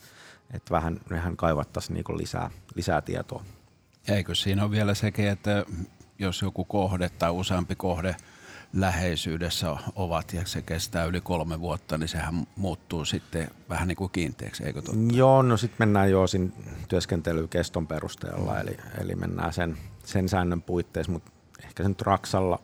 [0.55, 3.45] että vähän, vähän kaivattaisiin niinku lisää, lisää tietoa.
[4.09, 5.65] Eikö siinä ole vielä sekin, että
[6.19, 8.17] jos joku kohde tai useampi kohde
[8.73, 14.11] läheisyydessä ovat ja se kestää yli kolme vuotta, niin sehän muuttuu sitten vähän niin kuin
[14.11, 15.01] kiinteäksi, eikö totta?
[15.13, 16.49] Joo, no sitten mennään jo siinä
[16.89, 21.33] työskentelyyn keston perusteella, eli, eli mennään sen, sen säännön puitteissa, mutta
[21.65, 22.59] ehkä sen Raksalla,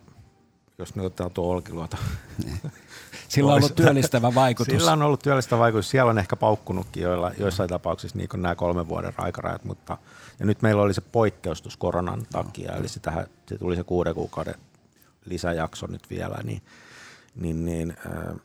[0.83, 1.97] jos ne ottaa tuo Olkiluoto.
[3.29, 4.75] Sillä on ollut työllistävä vaikutus.
[4.75, 5.91] Sillä on ollut työllistävä vaikutus.
[5.91, 9.99] Siellä on ehkä paukkunutkin joilla, joissain tapauksissa niin kuin nämä kolmen vuoden aikarajat, mutta
[10.39, 14.55] ja nyt meillä oli se poikkeustus koronan takia, eli sitähän, se tuli se kuuden kuukauden
[15.25, 16.63] lisäjakso nyt vielä, niin,
[17.35, 18.37] niin, niin äh,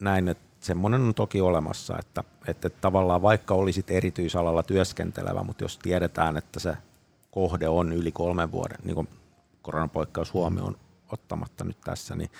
[0.00, 5.78] näin, että semmoinen on toki olemassa, että, että tavallaan vaikka olisit erityisalalla työskentelevä, mutta jos
[5.78, 6.76] tiedetään, että se
[7.30, 9.08] kohde on yli kolmen vuoden, niin kuin
[9.62, 10.76] koronapoikkeus huomioon
[11.12, 12.30] ottamatta nyt tässä, niin,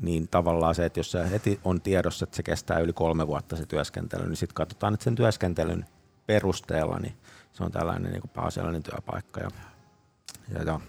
[0.00, 3.56] niin tavallaan se, että jos se heti on tiedossa, että se kestää yli kolme vuotta
[3.56, 5.86] se työskentely, niin sitten katsotaan, että sen työskentelyn
[6.26, 7.16] perusteella niin
[7.52, 9.50] se on tällainen niin pääasiallinen työpaikka ja,
[10.54, 10.80] ja, ja,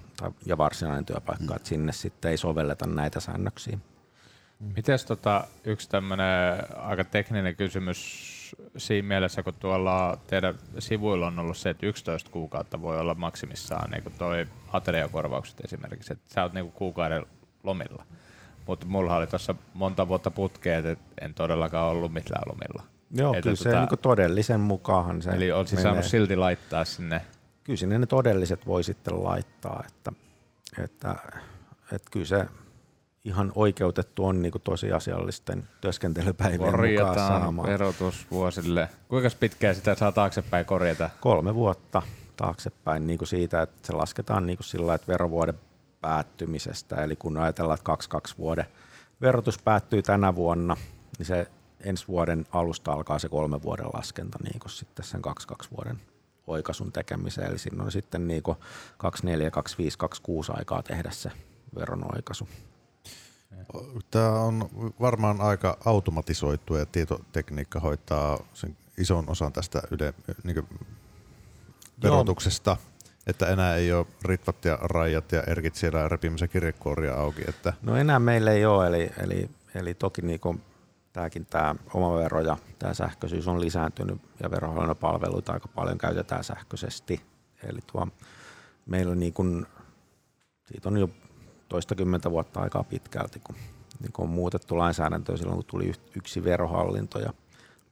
[0.46, 1.56] ja varsinainen työpaikka, mm.
[1.56, 3.80] että sinne sitten ei sovelleta näitä säännöksiä.
[4.76, 6.28] Miten tota, yksi tämmöinen
[6.78, 8.39] aika tekninen kysymys
[8.78, 13.92] siinä mielessä, kun tuolla teidän sivuilla on ollut se, että 11 kuukautta voi olla maksimissaan
[13.92, 17.26] niin toi ateriakorvaukset esimerkiksi, että sä oot niin kuukauden
[17.64, 18.06] lomilla.
[18.68, 22.84] Mutta mulla oli tuossa monta vuotta putkeen, että en todellakaan ollut mitään lomilla.
[23.12, 26.86] Joo, että kyllä tota, se niin kuin todellisen mukaan se Eli olisi saanut silti laittaa
[26.86, 27.22] sinne?
[27.64, 30.12] Kyllä sinne ne todelliset voi sitten laittaa, että,
[30.84, 31.16] että,
[31.94, 32.46] että kyllä se
[33.26, 37.70] ihan oikeutettu on niin kuin tosiasiallisten työskentelypäivien Korjataan mukaan saamaan.
[37.70, 38.90] verotus vuosille.
[39.08, 41.10] Kuinka pitkään sitä saa taaksepäin korjata?
[41.20, 42.02] Kolme vuotta
[42.38, 45.60] taaksepäin niin kuin siitä, että se lasketaan niin kuin sillä että verovuoden
[46.02, 47.04] päättymisestä.
[47.04, 48.66] Eli kun ajatellaan, että 22 vuoden
[49.22, 50.78] verotus päättyy tänä vuonna,
[51.18, 51.48] niin se
[51.80, 56.02] ensi vuoden alusta alkaa se kolme vuoden laskenta niin kuin sitten sen 22 vuoden
[56.48, 57.50] oikaisun tekemiseen.
[57.50, 58.58] Eli siinä on sitten niin kuin
[58.98, 61.32] 24, 25, 26 aikaa tehdä se
[61.76, 62.48] veron oikaisu.
[64.12, 64.70] Tämä on
[65.02, 70.68] varmaan aika automatisoitu ja tietotekniikka hoitaa sen ison osan tästä yle, niin
[72.04, 73.12] verotuksesta, Joo.
[73.28, 77.42] että enää ei ole ritvat ja rajat ja erkit siellä repimässä kirjekuoria auki.
[77.48, 77.74] Että.
[77.82, 80.62] No enää meillä ei ole, eli, eli, eli toki niin kuin
[81.14, 86.44] tämäkin tämä oma vero ja tämä sähköisyys on lisääntynyt ja verohallinnon palveluita aika paljon käytetään
[86.44, 87.22] sähköisesti.
[87.64, 88.08] Eli tuo,
[88.86, 89.66] meillä on niin kuin,
[90.66, 91.10] siitä on jo
[91.70, 93.56] toistakymmentä vuotta aikaa pitkälti, kun,
[94.00, 97.34] niin kun on muutettu lainsäädäntöä silloin, kun tuli yksi verohallinto ja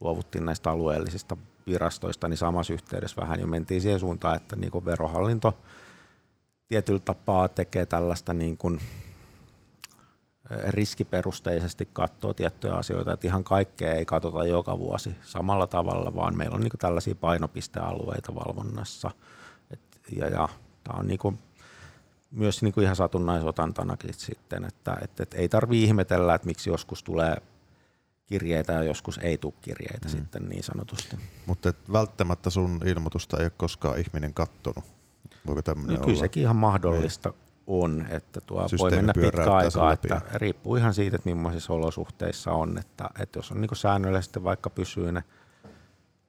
[0.00, 5.58] luovuttiin näistä alueellisista virastoista, niin samassa yhteydessä vähän jo mentiin siihen suuntaan, että niin verohallinto
[6.68, 8.80] tietyllä tapaa tekee tällaista niin kuin
[10.68, 16.54] riskiperusteisesti katsoo tiettyjä asioita, että ihan kaikkea ei katsota joka vuosi samalla tavalla, vaan meillä
[16.54, 19.10] on niin tällaisia painopistealueita valvonnassa.
[19.70, 19.80] Et,
[20.16, 20.48] ja, ja
[20.84, 21.38] tämä on niin
[22.30, 27.02] myös niin kuin ihan satunnaisotantanakin sitten, että, että, että ei tarvitse ihmetellä, että miksi joskus
[27.02, 27.36] tulee
[28.26, 30.10] kirjeitä ja joskus ei tule kirjeitä mm.
[30.10, 31.16] sitten niin sanotusti.
[31.46, 34.84] Mutta välttämättä sun ilmoitusta ei ole koskaan ihminen kattonut.
[35.46, 36.20] Voiko tämmöinen no, kyllä olla?
[36.20, 37.38] sekin ihan mahdollista niin.
[37.66, 42.78] on, että tuo voi mennä pitkä aikaa, että riippuu ihan siitä, että millaisissa olosuhteissa on,
[42.78, 45.24] että, että jos on niin säännöllisesti vaikka pysyy ne–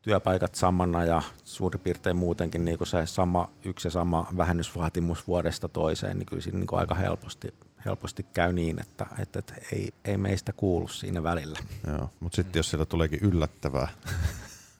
[0.01, 6.19] työpaikat samana ja suurin piirtein muutenkin niin se sama, yksi ja sama vähennysvaatimus vuodesta toiseen,
[6.19, 7.53] niin kyllä siinä niin aika helposti,
[7.85, 11.59] helposti käy niin, että, että, että ei, ei meistä kuulu siinä välillä.
[11.87, 13.87] Joo, mutta sitten jos siellä tuleekin yllättävää,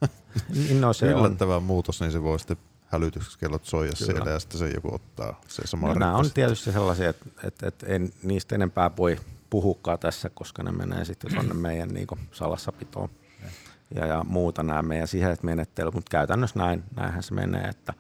[0.80, 1.63] no se yllättävää on.
[1.63, 4.13] muutos, niin se voi sitten hälytyskellot soija Kyllä.
[4.13, 7.67] siellä ja sitten se joku ottaa se sama no, Nämä on tietysti sellaisia, että, että,
[7.67, 9.17] että en niistä enempää voi
[9.49, 13.09] puhukaan tässä, koska ne menee sitten tuonne meidän niin salassapitoon
[13.96, 17.94] ja, ja muuta nämä meidän sisäiset menettelyt, mutta käytännössä näin, näinhän se menee, että,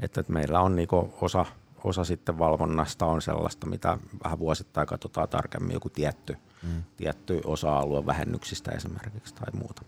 [0.00, 1.46] että, että meillä on niinku osa,
[1.84, 6.82] osa sitten valvonnasta on sellaista, mitä vähän vuosittain katsotaan tarkemmin, joku tietty, mm.
[6.96, 9.82] tietty osa-alue vähennyksistä esimerkiksi tai muuta.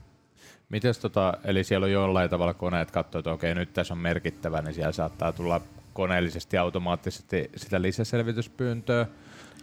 [0.69, 4.63] Mites tota, eli siellä on jollain tavalla koneet katsoo, että okei nyt tässä on merkittävä,
[4.63, 5.61] niin siellä saattaa tulla
[5.93, 9.07] koneellisesti automaattisesti sitä lisäselvityspyyntöä,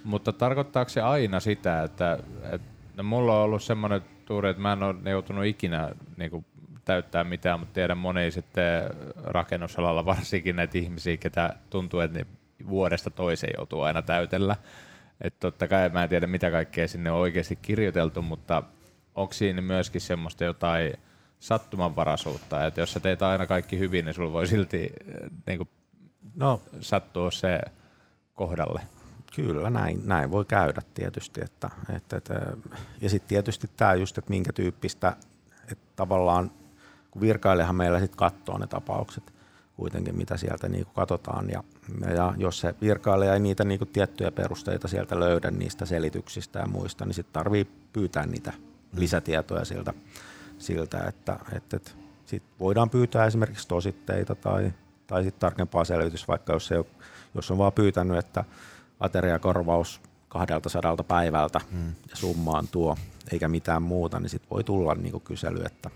[0.04, 2.20] mutta tarkoittaako se aina sitä, että,
[2.52, 2.68] että
[2.98, 6.46] no mulla on ollut semmoinen tuuri, että mä en ole joutunut ikinä niin kuin,
[6.86, 8.84] täyttää mitään, mutta tiedän moni sitten
[9.24, 12.26] rakennusalalla varsinkin näitä ihmisiä, ketä tuntuu, että ne
[12.70, 14.56] vuodesta toiseen joutuu aina täytellä.
[15.22, 18.64] Että totta kai mä en tiedä, mitä kaikkea sinne on oikeasti kirjoiteltu, mutta
[19.16, 20.94] onko siinä myöskin semmoista jotain
[21.40, 24.94] sattumanvaraisuutta, että jos sä teet aina kaikki hyvin, niin sulla voi silti
[25.48, 25.70] niin kuin,
[26.36, 26.62] no.
[26.82, 27.60] sattua se
[28.34, 28.82] kohdalle.
[29.36, 31.42] Kyllä, näin, näin voi käydä tietysti.
[31.44, 32.34] Että, että, että,
[33.02, 35.16] ja sitten tietysti tämä just, että minkä tyyppistä,
[35.72, 36.52] että tavallaan
[37.12, 39.34] kun virkailijahan meillä sitten katsoo ne tapaukset
[39.76, 41.50] kuitenkin, mitä sieltä niin kuin katsotaan.
[41.50, 41.64] Ja,
[42.16, 46.68] ja jos se virkailija ei niitä niin kuin tiettyjä perusteita sieltä löydä niistä selityksistä ja
[46.68, 49.00] muista, niin sitten tarvii pyytää niitä mm.
[49.00, 49.94] lisätietoja siltä,
[50.58, 51.92] siltä että, että, että
[52.26, 54.74] sit voidaan pyytää esimerkiksi tositteita tai,
[55.08, 56.86] tai sitten tarkempaa selvitys, vaikka jos, se,
[57.36, 58.46] jos on vaan pyytänyt, että
[59.04, 61.88] ateriakorvaus 200 päivältä mm.
[61.88, 62.98] ja summaan tuo,
[63.32, 65.90] eikä mitään muuta, niin sitten voi tulla niin kuin kysely, että,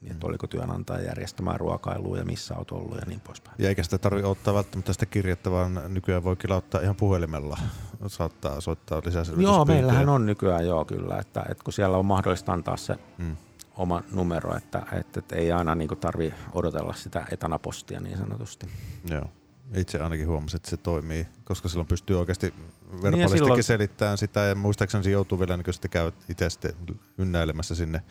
[0.00, 3.56] niin, että oliko työnantaja järjestämään ruokailua ja missä olet ollut ja niin poispäin.
[3.58, 7.58] Ja eikä sitä tarvitse ottaa välttämättä sitä kirjettä, vaan nykyään voi kilauttaa ihan puhelimella.
[8.06, 12.52] Saattaa soittaa lisää Joo, meillähän on nykyään joo kyllä, että, että kun siellä on mahdollista
[12.52, 13.36] antaa se mm.
[13.76, 18.66] oma numero, että, että, että ei aina niin tarvi odotella sitä etanapostia niin sanotusti.
[19.10, 19.28] Joo.
[19.76, 22.54] Itse ainakin huomasin, että se toimii, koska silloin pystyy oikeasti
[22.92, 23.62] verbaalistikin niin silloin...
[23.62, 26.72] selittämään sitä ja muistaakseni se joutuu vielä niin sitten käy itse sitten
[27.18, 28.02] ynnäilemässä sinne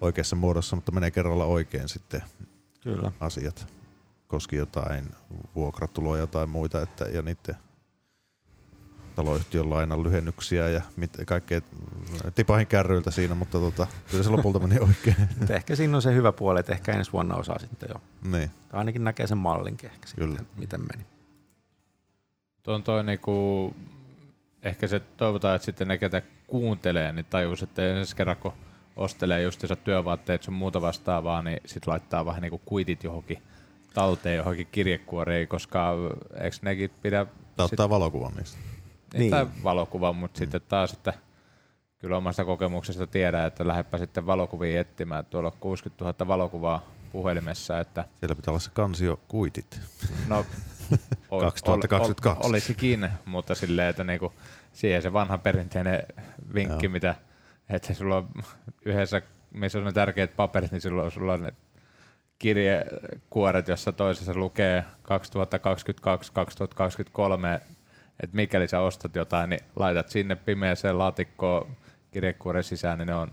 [0.00, 2.22] oikeassa muodossa, mutta menee kerralla oikein sitten
[2.80, 3.12] Kyllä.
[3.20, 3.66] asiat.
[4.28, 5.10] Koski jotain
[5.54, 7.56] vuokratuloja tai muita että, ja niiden
[9.14, 11.60] taloyhtiön lainan lyhennyksiä ja mit, kaikkea
[12.34, 15.16] tipahin kärryiltä siinä, mutta tota, kyllä se lopulta meni oikein.
[15.50, 18.00] ehkä siinä on se hyvä puoli, että ehkä ensi vuonna osaa sitten jo.
[18.30, 18.50] Niin.
[18.68, 20.38] Tai ainakin näkee sen mallinkin ehkä kyllä.
[20.38, 21.06] sitten, miten meni.
[22.62, 23.74] Tuo on toi niinku,
[24.62, 28.52] ehkä se toivotaan, että sitten ne, ketä kuuntelee, niin tajus, että ensi kerran kun
[28.96, 33.42] ostelee justiinsa työvaatteet sun muuta vastaavaa, niin sit laittaa vähän niinku kuitit johonkin
[33.94, 35.94] talteen johonkin kirjekuoreen, koska
[36.40, 37.26] eikö nekin pidä...
[37.56, 38.58] Tai ottaa valokuvan niistä.
[39.14, 39.30] Niin.
[39.30, 40.44] Tai valokuvan, mutta mm.
[40.44, 41.12] sitten taas, että
[41.98, 45.24] kyllä omasta kokemuksesta tiedän, että lähdepä sitten valokuvia etsimään.
[45.24, 47.80] Tuolla on 60 000 valokuvaa puhelimessa.
[47.80, 49.80] Että Siellä pitää olla se kansio kuitit.
[50.28, 50.46] No,
[51.40, 52.12] 2022.
[52.30, 54.32] Ol, ol, olisikin, mutta silleen, että niinku,
[54.72, 56.02] siihen se vanha perinteinen
[56.54, 56.92] vinkki, Joo.
[56.92, 57.14] mitä
[57.70, 58.28] että sulla on
[58.84, 61.52] yhdessä, missä on ne tärkeät paperit, niin sulla on, sulla on ne
[62.38, 64.84] kirjekuoret, jossa toisessa lukee
[67.58, 67.60] 2022-2023,
[68.22, 71.76] että mikäli sä ostat jotain, niin laitat sinne pimeäseen laatikkoon
[72.10, 73.28] kirjekuoren sisään, niin ne on,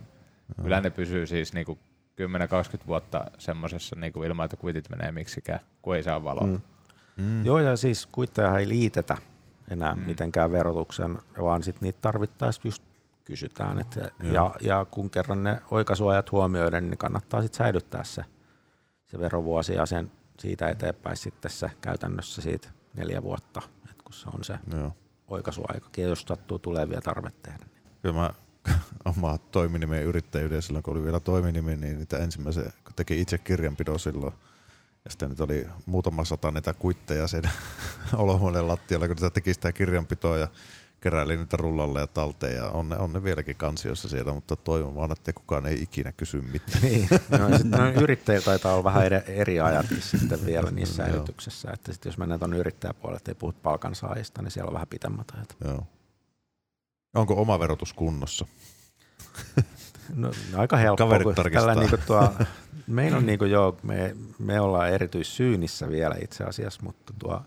[0.57, 0.63] mm.
[0.63, 1.79] kyllä ne pysyy siis niinku
[2.83, 6.47] 10-20 vuotta semmoisessa niinku ilman, että kuitit menee miksikään, kun ei saa valoa.
[6.47, 6.61] Mm.
[7.17, 7.45] Mm.
[7.45, 9.17] Joo, ja siis kuitteja ei liitetä
[9.71, 10.01] enää mm.
[10.01, 12.83] mitenkään verotuksen, vaan sitten niitä tarvittaisiin just
[13.25, 13.79] kysytään.
[13.79, 13.99] Et,
[14.33, 18.25] ja, ja, kun kerran ne oikaisuajat huomioiden, niin kannattaa sitten säilyttää se,
[19.07, 23.61] se verovuosi ja sen siitä eteenpäin sitten se käytännössä siitä neljä vuotta,
[24.09, 24.95] se on se Joo.
[25.27, 27.65] oikaisuaika, jos sattuu tulee vielä tarve tehdä.
[27.65, 27.93] Niin.
[28.01, 28.33] Kyllä mä
[29.17, 33.99] omaa toiminimen yrittäjyyden silloin, kun oli vielä toiminimi, niin niitä ensimmäisen, kun teki itse kirjanpidon
[33.99, 34.33] silloin,
[35.05, 37.43] ja sitten nyt oli muutama sata näitä kuitteja sen
[38.13, 40.47] olohuoneen lattialla, kun teki sitä kirjanpitoa ja
[41.01, 44.95] keräili niitä rullalle ja talteen ja on ne, on ne vieläkin kansiossa siellä, mutta toivon
[44.95, 46.81] vaan, että kukaan ei ikinä kysy mitään.
[46.81, 51.93] Niin, no, sitten yrittäjillä taitaa olla vähän eri, eri ajatkin sitten vielä niissä säilytyksessä, että
[51.93, 55.55] sitten jos mennään tuonne yrittäjäpuolelle, että ei puhut palkansaajista, niin siellä on vähän pitemmät ajat.
[55.63, 55.87] Joo.
[57.15, 58.45] Onko oma verotus kunnossa?
[60.15, 61.05] No, aika helppo.
[61.05, 61.75] Kaverit tarkistaa.
[61.75, 62.33] Niin tuo,
[62.87, 67.41] meillä on niin kuin, joo, me, me ollaan erityissyynissä vielä itse asiassa, mutta tuo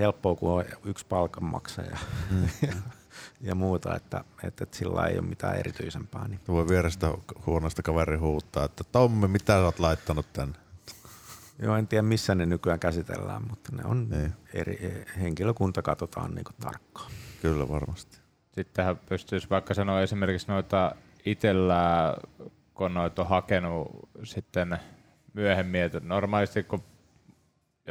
[0.00, 1.96] helppoa, kun on yksi palkanmaksaja
[2.30, 2.48] mm.
[2.62, 2.72] ja,
[3.40, 6.28] ja muuta, että, että, että sillä ei ole mitään erityisempää.
[6.28, 6.40] Niin.
[6.48, 7.14] Voi vierestä
[7.46, 10.54] huonosta kaveri huuttaa, että Tommi, mitä sä oot laittanut tänne?
[11.62, 14.32] Joo, en tiedä missä ne nykyään käsitellään, mutta ne on niin.
[14.54, 17.10] eri, henkilökunta katsotaan niin tarkkaan.
[17.42, 18.18] Kyllä varmasti.
[18.52, 20.94] Sittenhän pystyisi vaikka sanoa esimerkiksi noita
[21.24, 22.14] itsellä,
[22.74, 24.78] kun noita on hakenut sitten
[25.34, 26.82] myöhemmin, että normaalisti kun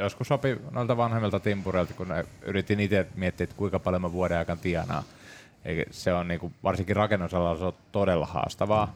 [0.00, 2.08] joskus sopi noilta vanhemmilta timpureilta, kun
[2.42, 5.02] yritin itse miettiä, että kuinka paljon mä vuoden aikana tienaan.
[5.64, 8.94] Eikä se on niin kuin, varsinkin rakennusalalla se on todella haastavaa.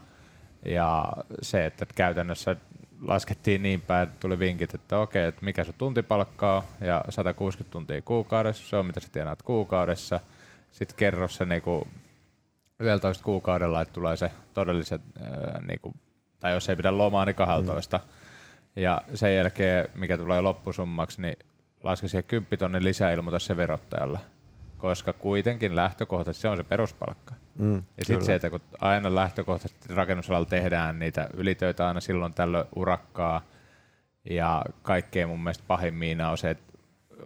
[0.65, 2.57] Ja se, että käytännössä
[3.03, 7.73] laskettiin niin päin, että tuli vinkit, että okei, että mikä sun tuntipalkka on, ja 160
[7.73, 10.21] tuntia kuukaudessa, se on mitä sä tienaat kuukaudessa.
[10.71, 11.89] Sitten kerro se niinku
[12.81, 15.95] 11 kuukaudella, että tulee se todelliset, ää, niinku,
[16.41, 17.99] tai jos ei pidä lomaa, niin 12.
[17.99, 18.24] Mm
[18.77, 21.39] ja sen jälkeen, mikä tulee loppusummaksi, niin
[21.83, 24.19] laske siihen 10 tonnin lisäilmoita se verottajalle.
[24.79, 27.35] Koska kuitenkin lähtökohtaisesti se on se peruspalkka.
[27.59, 32.67] Mm, ja sitten se, että kun aina lähtökohtaisesti rakennusalalla tehdään niitä ylitöitä aina silloin tällöin
[32.77, 33.43] urakkaa,
[34.31, 36.73] ja kaikkein mun mielestä pahimmiina on se, että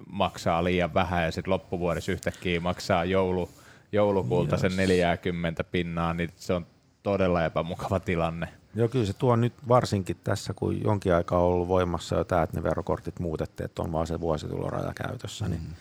[0.07, 3.51] maksaa liian vähän ja sitten loppuvuodessa yhtäkkiä maksaa joulu,
[3.93, 4.61] joulukuulta yes.
[4.61, 6.67] sen 40 pinnaa, niin se on
[7.03, 8.49] todella epämukava tilanne.
[8.75, 12.43] Joo, kyllä se tuo nyt varsinkin tässä, kun jonkin aikaa on ollut voimassa jo tämä,
[12.43, 15.75] että ne verokortit muutettiin, että on vaan se vuosituloraja käytössä, niin, mm.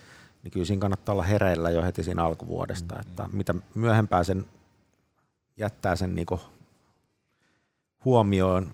[0.44, 3.02] niin kyllä siinä kannattaa olla hereillä jo heti siinä alkuvuodesta, mm.
[3.02, 4.46] että mitä myöhempää sen
[5.58, 6.40] jättää sen niinku
[8.06, 8.74] huomioon,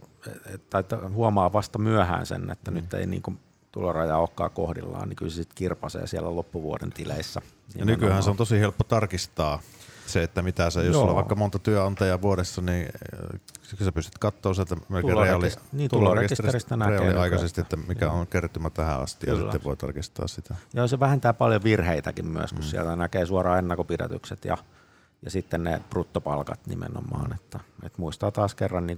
[0.70, 0.84] tai
[1.14, 2.76] huomaa vasta myöhään sen, että mm.
[2.76, 3.34] nyt ei niinku
[3.72, 7.42] tuloraja olekaan kohdillaan, niin kyllä se sitten kirpasee siellä loppuvuoden tileissä.
[7.76, 9.60] Ja nykyään se on tosi helppo tarkistaa
[10.08, 11.10] se, että mitä se, jos Joo.
[11.10, 12.88] on vaikka monta työnantajaa vuodessa, niin
[13.34, 13.40] äh,
[13.84, 19.26] sä pystyt katsoa sieltä melkein reaali, niin, tulorekisteristä reaaliaikaisesti, että mikä on kertymä tähän asti
[19.26, 19.40] Kyllä.
[19.40, 20.56] ja sitten voi tarkistaa sitä.
[20.74, 22.68] Joo, se vähentää paljon virheitäkin myös, kun mm.
[22.68, 24.58] siellä näkee suoraan ennakopidätykset ja
[25.26, 27.34] ja sitten ne bruttopalkat nimenomaan.
[27.34, 28.98] Että, että muistaa taas kerran niin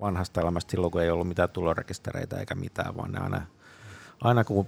[0.00, 3.42] vanhasta elämästä silloin, kun ei ollut mitään tulorekistereitä eikä mitään, vaan ne aina,
[4.20, 4.66] aina kun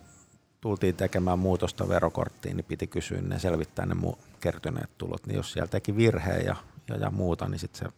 [0.60, 5.26] tultiin tekemään muutosta verokorttiin, niin piti kysyä ne selvittää ne mu- kertyneet tulot.
[5.26, 6.56] Niin jos siellä teki virheen ja,
[6.88, 7.96] ja, ja muuta, niin sitten se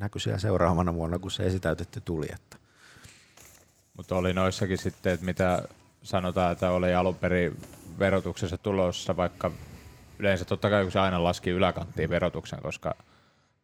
[0.00, 2.26] näkyi siellä seuraavana vuonna, kun se esitäytetty tuli.
[2.34, 2.56] Että.
[3.96, 5.62] Mutta oli noissakin sitten, että mitä
[6.02, 7.60] sanotaan, että oli alun perin
[7.98, 9.50] verotuksessa tulossa, vaikka
[10.18, 12.94] yleensä totta kai kun se aina laski yläkanttiin verotuksen, koska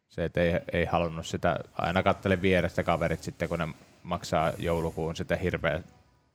[0.09, 3.67] se, että ei, ei halunnut sitä, aina kattele vierestä kaverit sitten, kun ne
[4.03, 5.83] maksaa joulukuun sitten hirveän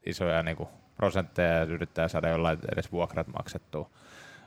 [0.06, 3.90] isoja niin kuin prosentteja ja yrittää saada jollain edes vuokrat maksettua.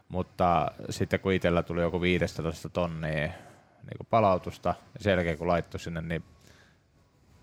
[0.10, 5.48] Mutta sitten kun itsellä tuli joku 15 tonnia niin kuin palautusta ja sen jälkeen kun
[5.48, 6.24] laittoi sinne, niin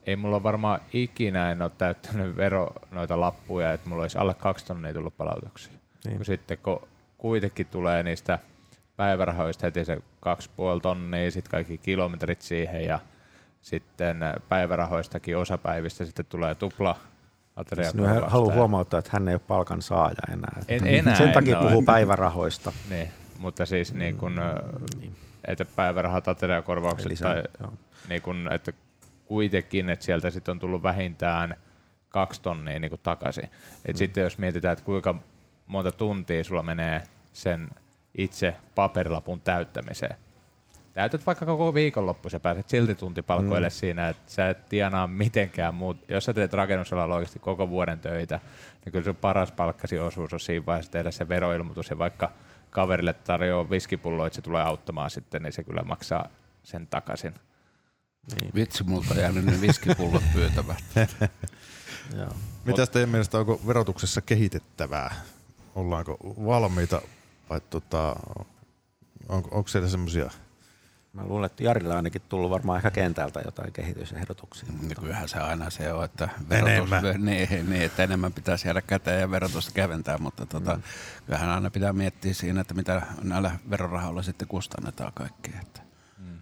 [0.06, 4.66] ei mulla varmaan ikinä en ole täyttänyt vero noita lappuja, että mulla olisi alle kaksi
[4.66, 5.72] tonnia tullut palautuksia.
[6.04, 6.16] Niin.
[6.16, 6.88] Kun sitten kun
[7.18, 8.38] kuitenkin tulee niistä
[8.96, 12.98] päivärahoista heti se kaksi puoli tonnia, sitten kaikki kilometrit siihen ja
[13.62, 16.96] sitten päivärahoistakin osapäivistä sitten tulee tupla
[17.74, 17.94] Siis
[18.26, 20.62] haluan huomauttaa, että hän ei ole palkan saaja enää.
[20.68, 21.84] En, enää Sen takia en puhuu ole.
[21.84, 22.72] päivärahoista.
[22.90, 24.40] Niin, mutta siis niin kun,
[25.00, 25.16] niin.
[25.44, 27.72] että päivärahat, ateriakorvaukset Lisää, tai joo.
[28.08, 28.72] niin kun, että
[29.24, 31.56] kuitenkin, että sieltä sitten on tullut vähintään
[32.08, 33.44] kaksi tonnia niin takaisin.
[33.84, 33.98] Et mm.
[33.98, 35.14] Sitten jos mietitään, että kuinka
[35.66, 37.02] monta tuntia sulla menee
[37.32, 37.68] sen
[38.18, 40.16] itse paperilapun täyttämiseen.
[40.96, 43.72] Täytät vaikka koko viikonloppu, sä pääset silti tuntipalkoille mm.
[43.72, 45.96] siinä, että sä et tienaa mitenkään muut.
[46.08, 48.40] Jos sä teet rakennusalalla oikeasti koko vuoden töitä,
[48.84, 52.32] niin kyllä sun paras palkkasi osuus on siinä vaiheessa tehdä se veroilmoitus ja vaikka
[52.70, 56.28] kaverille tarjoaa viskipullo, että se tulee auttamaan sitten, niin se kyllä maksaa
[56.62, 57.34] sen takaisin.
[58.40, 58.54] Niin.
[58.54, 60.84] Vitsi, multa on jäänyt ne viskipullot pyytävät.
[62.18, 62.30] Joo.
[62.64, 65.14] Mitäs teidän mielestä onko verotuksessa kehitettävää?
[65.74, 67.02] Ollaanko valmiita
[67.50, 68.16] vai tota,
[69.28, 70.30] onko, onko siellä semmoisia
[71.16, 74.68] Mä luulen, että Jarille on ainakin tullut varmaan ehkä kentältä jotain kehitysehdotuksia.
[74.80, 77.24] Niin kyllähän se aina se on, että verotus, Enemmän.
[77.24, 80.82] niin, niin, että enemmän pitäisi jäädä käteen ja verotusta keventää, mutta tota, mm.
[81.26, 85.60] kyllähän aina pitää miettiä siinä, että mitä näillä verorahoilla sitten kustannetaan kaikkea.
[85.62, 85.80] Että.
[86.18, 86.38] Mm.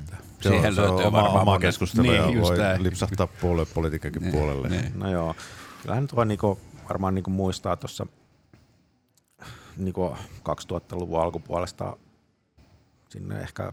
[0.00, 2.82] Että se on, se on oma, oma keskustelu niin, ja voi näin.
[2.82, 4.68] lipsahtaa puoluepolitiikankin Niin, puolelle.
[4.68, 4.92] niin.
[4.98, 5.34] No joo,
[5.82, 8.06] kyllähän tuo niinku, varmaan niinku muistaa tuossa
[9.76, 11.96] niinku 2000-luvun alkupuolesta
[13.08, 13.72] sinne ehkä,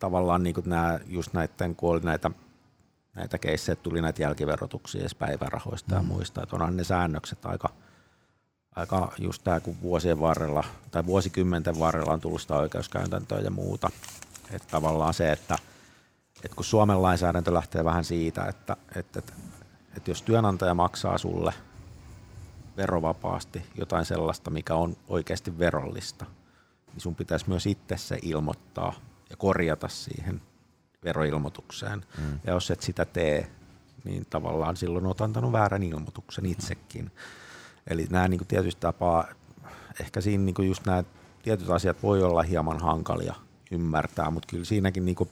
[0.00, 2.30] tavallaan niinku nää, just näiden, kun oli näitä,
[3.14, 7.68] näitä keissejä, tuli näitä jälkiverotuksia edes päivärahoista ja muista, että onhan ne säännökset aika,
[8.76, 13.90] aika just tämä, kun vuosien varrella tai vuosikymmenten varrella on tullut sitä oikeuskäytäntöä ja muuta,
[14.50, 15.58] että tavallaan se, että
[16.44, 19.32] että kun Suomen lainsäädäntö lähtee vähän siitä, että, että, että,
[19.96, 21.52] että jos työnantaja maksaa sulle
[22.76, 26.26] verovapaasti jotain sellaista, mikä on oikeasti verollista,
[26.92, 28.92] niin sun pitäisi myös itse se ilmoittaa
[29.30, 30.42] ja korjata siihen
[31.04, 32.04] veroilmoitukseen.
[32.18, 32.40] Mm.
[32.44, 33.50] Ja jos et sitä tee,
[34.04, 37.10] niin tavallaan silloin olet antanut väärän ilmoituksen itsekin.
[37.86, 39.26] Eli nämä niin kuin tietysti tapaa,
[40.00, 41.04] ehkä siinä niin kuin just nämä
[41.42, 43.34] tietyt asiat voi olla hieman hankalia
[43.70, 45.30] ymmärtää, mutta kyllä siinäkin niin kuin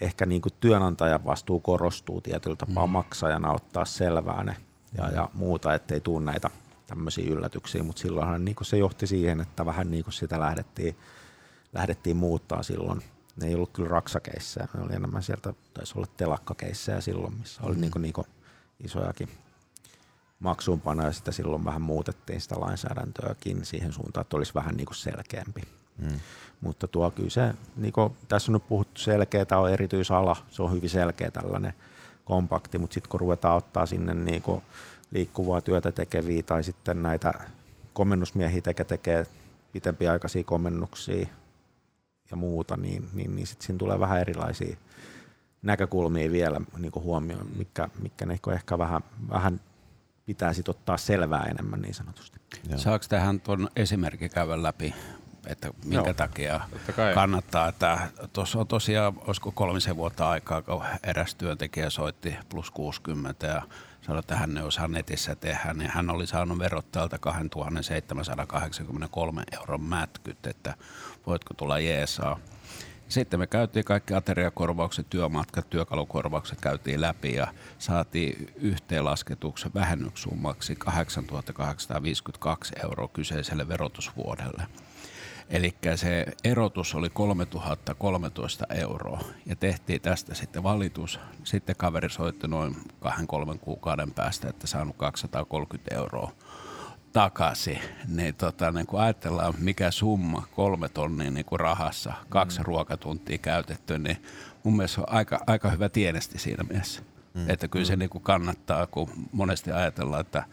[0.00, 2.92] ehkä niin kuin työnantajan vastuu korostuu tietyllä tapaa mm.
[2.92, 4.56] maksajana ottaa selvää ne
[4.98, 6.50] ja, ja muuta, ettei tule näitä
[6.86, 10.96] tämmöisiä yllätyksiä, mutta silloinhan niin kuin se johti siihen, että vähän niin kuin sitä lähdettiin,
[11.72, 13.02] lähdettiin muuttaa silloin.
[13.36, 17.74] Ne ei ollut kyllä raksakeissejä, ne oli enemmän sieltä, taisi olla telakkakeissejä silloin, missä oli
[17.74, 17.80] mm.
[17.80, 18.26] niin kuin, niin kuin
[18.84, 19.28] isojakin
[20.40, 24.96] maksuunpanoja ja sitä silloin vähän muutettiin sitä lainsäädäntöäkin siihen suuntaan, että olisi vähän niin kuin
[24.96, 25.62] selkeämpi.
[25.98, 26.20] Mm.
[26.60, 30.62] Mutta tuo kyllä se, niin kuin, tässä on nyt puhuttu selkeä, tämä on erityisala, se
[30.62, 31.74] on hyvin selkeä tällainen
[32.24, 34.62] kompakti, mutta sitten kun ruvetaan ottaa sinne niin kuin
[35.10, 37.32] liikkuvaa työtä tekeviä tai sitten näitä
[37.92, 39.26] komennusmiehiä teke tekee
[39.72, 41.26] pitempiaikaisia komennuksia
[42.32, 44.76] ja muuta, niin, niin, niin sitten siinä tulee vähän erilaisia
[45.62, 49.60] näkökulmia vielä niin kuin huomioon, mikä, mikä ne ehkä vähän, vähän
[50.26, 52.40] pitää sit ottaa selvää enemmän niin sanotusti.
[52.68, 52.78] Joo.
[52.78, 54.94] Saako tähän tuon esimerkki käydä läpi,
[55.46, 56.14] että minkä Joo.
[56.14, 56.60] Takia
[57.14, 57.98] kannattaa, että
[58.32, 63.62] tuossa on tosiaan, olisiko kolmisen vuotta aikaa, kun eräs työntekijä soitti plus 60 ja
[64.02, 70.46] sanoi, että hän ei osaa netissä tehdä, niin hän oli saanut verottajalta 2783 euron mätkyt,
[70.46, 70.74] että
[71.26, 72.38] voitko tulla jeesaa.
[73.08, 77.46] Sitten me käytiin kaikki ateriakorvaukset, työmatkat, työkalukorvaukset käytiin läpi ja
[77.78, 84.66] saatiin yhteenlasketuksen vähennyksummaksi 8852 euroa kyseiselle verotusvuodelle.
[85.52, 91.20] Eli se erotus oli 3013 euroa ja tehtiin tästä sitten valitus.
[91.44, 96.32] Sitten kaveri soitti noin kahden kolmen kuukauden päästä, että saanut 230 euroa
[97.12, 97.78] takaisin,
[98.08, 102.64] niin, tota, niin kun ajatellaan mikä summa, kolme tonnia niin kuin rahassa, kaksi mm.
[102.64, 104.22] ruokatuntia käytetty, niin
[104.62, 107.02] mun mielestä on aika, aika hyvä tienesti siinä mielessä.
[107.34, 107.50] Mm.
[107.50, 107.98] Että kyllä se mm.
[107.98, 110.44] niin kuin kannattaa, kun monesti ajatellaan, että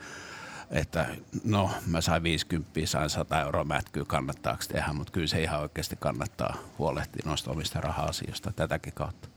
[0.71, 1.05] että
[1.43, 5.95] no mä sain 50, sain 100 euroa mätkyä, kannattaako tehdä, mutta kyllä se ihan oikeasti
[5.99, 9.29] kannattaa huolehtia noista omista raha-asioista tätäkin kautta.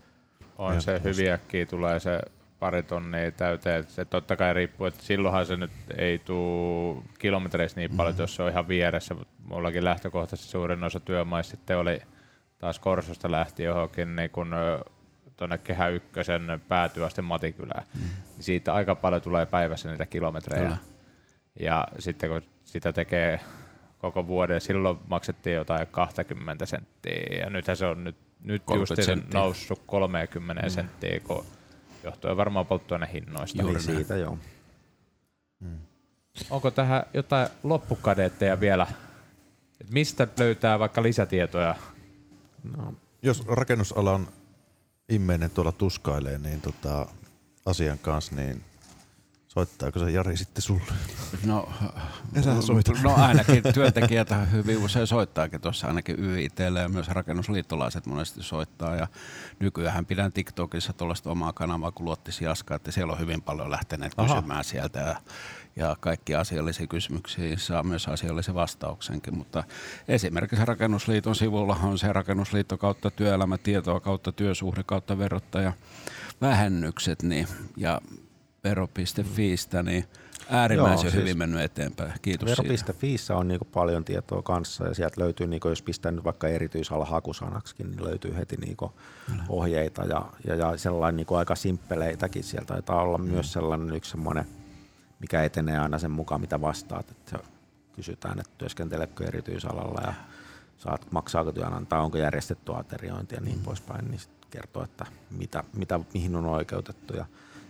[0.59, 2.21] On ja se hyviäkin, tulee se
[2.59, 3.85] pari tonnia täyteen.
[3.89, 8.21] Se totta kai riippuu, että silloinhan se nyt ei tule kilometreissä niin paljon, mm.
[8.21, 9.17] jos se on ihan vieressä.
[9.45, 12.01] Mullakin lähtökohtaisesti suurin osa työmaista sitten oli
[12.59, 14.55] taas Korsosta lähti johonkin niin kun,
[15.37, 17.85] tuonne Kehä Ykkösen päätyä Matikylään.
[17.95, 18.01] Mm.
[18.41, 20.63] Siitä aika paljon tulee päivässä niitä kilometrejä.
[20.63, 20.77] Kyllä.
[21.61, 23.41] Ja sitten kun sitä tekee
[23.99, 27.39] koko vuoden, silloin maksettiin jotain 20 senttiä.
[27.41, 28.93] Ja nythän se on nyt, nyt just
[29.35, 30.71] noussut 30 mm.
[30.71, 31.45] senttiä, kun
[32.05, 33.63] johtuen varmaan polttoainehinnoista.
[33.63, 34.39] Juuri siitä, joo.
[35.65, 35.79] Hmm.
[36.51, 38.87] Onko tähän jotain loppukadeetteja vielä?
[39.81, 41.75] Et mistä löytää vaikka lisätietoja?
[42.77, 42.95] No.
[43.23, 44.29] Jos rakennusalan
[45.09, 47.07] immeinen tuolla tuskailee niin tota,
[47.67, 48.65] asian kanssa, niin
[49.55, 50.83] Soittaako se Jari sitten sulle?
[51.45, 51.69] No,
[53.03, 58.97] no ainakin työntekijät hyvin usein soittaakin tuossa ainakin YITlle ja myös rakennusliittolaiset monesti soittaa.
[58.97, 59.07] Ja
[59.61, 64.13] nykyään pidän TikTokissa tuollaista omaa kanavaa kuin Luottis Jaska, että siellä on hyvin paljon lähteneet
[64.17, 64.35] Aha.
[64.35, 65.17] kysymään sieltä ja,
[65.77, 69.37] ja kaikki asiallisia kysymyksiä saa myös asiallisen vastauksenkin.
[69.37, 69.65] Mutta
[70.09, 75.73] esimerkiksi Rakennusliiton sivulla on se Rakennusliitto kautta työelämätietoa kautta työsuhde kautta verottaja
[76.41, 78.01] vähennykset, niin, ja
[78.65, 80.05] vero.fiistä, niin
[80.51, 82.13] äärimmäisen Joo, siis hyvin mennyt eteenpäin.
[82.23, 86.49] Kiitos Vero.fiissä on niinku paljon tietoa kanssa ja sieltä löytyy, niinku, jos pistää nyt vaikka
[86.49, 88.93] erityisala hakusanaksikin, niin löytyy heti niinku
[89.49, 92.45] ohjeita ja, ja, ja sellainen niinku aika simppeleitäkin.
[92.45, 93.25] Sieltä taitaa olla mm.
[93.25, 94.47] myös sellainen yksi semmoinen,
[95.21, 97.11] mikä etenee aina sen mukaan, mitä vastaat.
[97.11, 97.39] Että
[97.97, 100.15] kysytään, että työskentelekö erityisalalla ja
[100.79, 103.65] saat, maksaako työnantaja, onko järjestetty ateriointi ja niin mm.
[103.65, 107.15] poispäin, niin kertoo, että mitä, mitä, mihin on oikeutettu.
[107.15, 107.27] Ja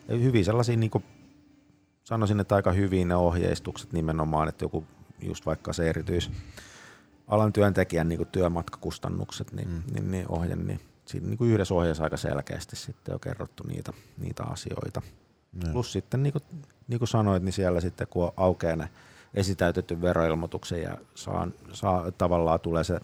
[0.09, 1.05] hyvin sellaisia, niin kuin
[2.05, 4.85] sanoisin, että aika hyvin ne ohjeistukset nimenomaan, että joku
[5.21, 6.31] just vaikka se erityis
[7.29, 9.83] alan työntekijän niin kuin työmatkakustannukset, niin, mm.
[9.95, 13.93] niin, niin ohje, niin siinä niin kuin yhdessä ohjeessa aika selkeästi sitten on kerrottu niitä,
[14.19, 15.03] niitä asioita.
[15.53, 15.73] Mm.
[15.73, 16.43] Plus sitten niin kuin,
[16.89, 18.89] niin kuin sanoit, niin siellä sitten kun aukeaa ne
[19.35, 23.01] esitäytetty veroilmoituksen ja saa, saa, tavallaan tulee se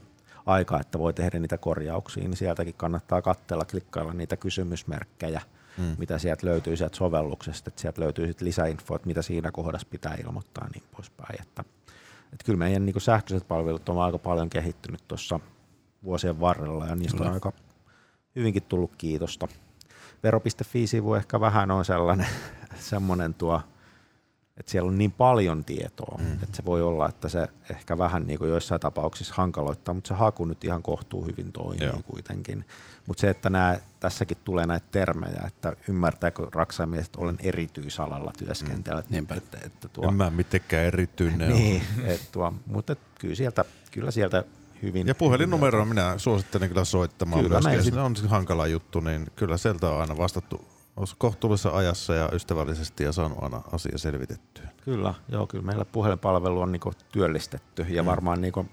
[0.47, 5.41] aika, että voi tehdä niitä korjauksia, niin sieltäkin kannattaa katsella, klikkailla niitä kysymysmerkkejä–
[5.79, 5.97] mm.
[5.99, 10.17] mitä sieltä löytyy sieltä sovelluksesta, että sieltä löytyy sitten lisäinfoa, että mitä siinä kohdassa pitää
[10.25, 11.43] ilmoittaa ja niin poispäin.
[11.43, 11.65] Että,
[12.33, 15.41] että kyllä meidän niin sähköiset palvelut on aika paljon kehittynyt tuossa
[16.05, 17.53] vuosien varrella ja niistä on aika
[18.37, 19.49] hyvinkin tullut kiitosta.
[20.23, 22.27] Vero.fi-sivu ehkä vähän on sellainen,
[22.91, 23.63] semmoinen tuo,
[24.59, 26.33] että siellä on niin paljon tietoa, mm.
[26.33, 30.15] että se voi olla, että se ehkä vähän niin kuin joissain tapauksissa hankaloittaa, mutta se
[30.15, 32.01] haku nyt ihan kohtuu hyvin toimii Joo.
[32.07, 32.65] kuitenkin.
[33.07, 39.03] Mutta se, että nää, tässäkin tulee näitä termejä, että ymmärtääkö raksaimiehet, että olen erityisalalla työskentelyä.
[39.11, 39.19] Mm.
[39.19, 44.11] Että, että, että tuo, en mä mitenkään erityinen niin, et tuo, mutta kyllä sieltä, kyllä
[44.11, 44.45] sieltä
[44.83, 45.07] hyvin.
[45.07, 47.85] Ja puhelinnumeroa minä suosittelen kyllä soittamaan kyllä, myöskin.
[47.85, 47.95] Sit...
[47.95, 50.78] on hankala juttu, niin kyllä sieltä on aina vastattu
[51.19, 54.69] kohtuullisessa ajassa ja ystävällisesti ja saanut aina asia selvitettyä.
[54.85, 58.07] Kyllä, joo, kyllä meillä puhelinpalvelu on niinku työllistetty ja mm.
[58.07, 58.67] varmaan niinku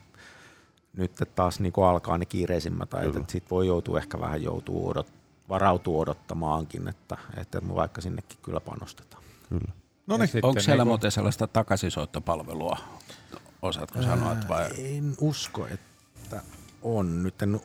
[0.97, 5.07] nyt taas niin alkaa ne kiireisimmät ajat, että sit voi joutua ehkä vähän joutuu odot,
[5.49, 9.23] varautua odottamaankin, että, että vaikka sinnekin kyllä panostetaan.
[9.49, 9.73] Kyllä.
[10.07, 10.29] No niin.
[10.41, 12.77] Onko siellä niin muuten sellaista takaisinsoittopalvelua?
[13.61, 14.31] Osaatko sanoa?
[14.31, 14.69] Että vai?
[14.77, 16.41] En usko, että
[16.85, 17.23] on.
[17.23, 17.61] Nyt en,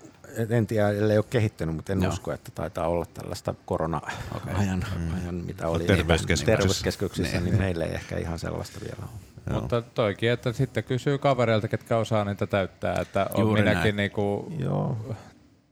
[0.51, 2.13] en tiedä, ellei ole kehittynyt, mutta en Joo.
[2.13, 4.55] usko, että taitaa olla tällaista korona-ajan, okay.
[4.55, 9.11] ajan, mitä oli terveyskeskuksissa, terveyskeskuksissa niin, niin meillä ei ehkä ihan sellaista vielä ole.
[9.51, 9.61] Joo.
[9.61, 14.53] Mutta toikin, että sitten kysyy kavereilta, ketkä osaa niitä täyttää, että on Juuri minäkin niinku
[14.59, 14.97] Joo.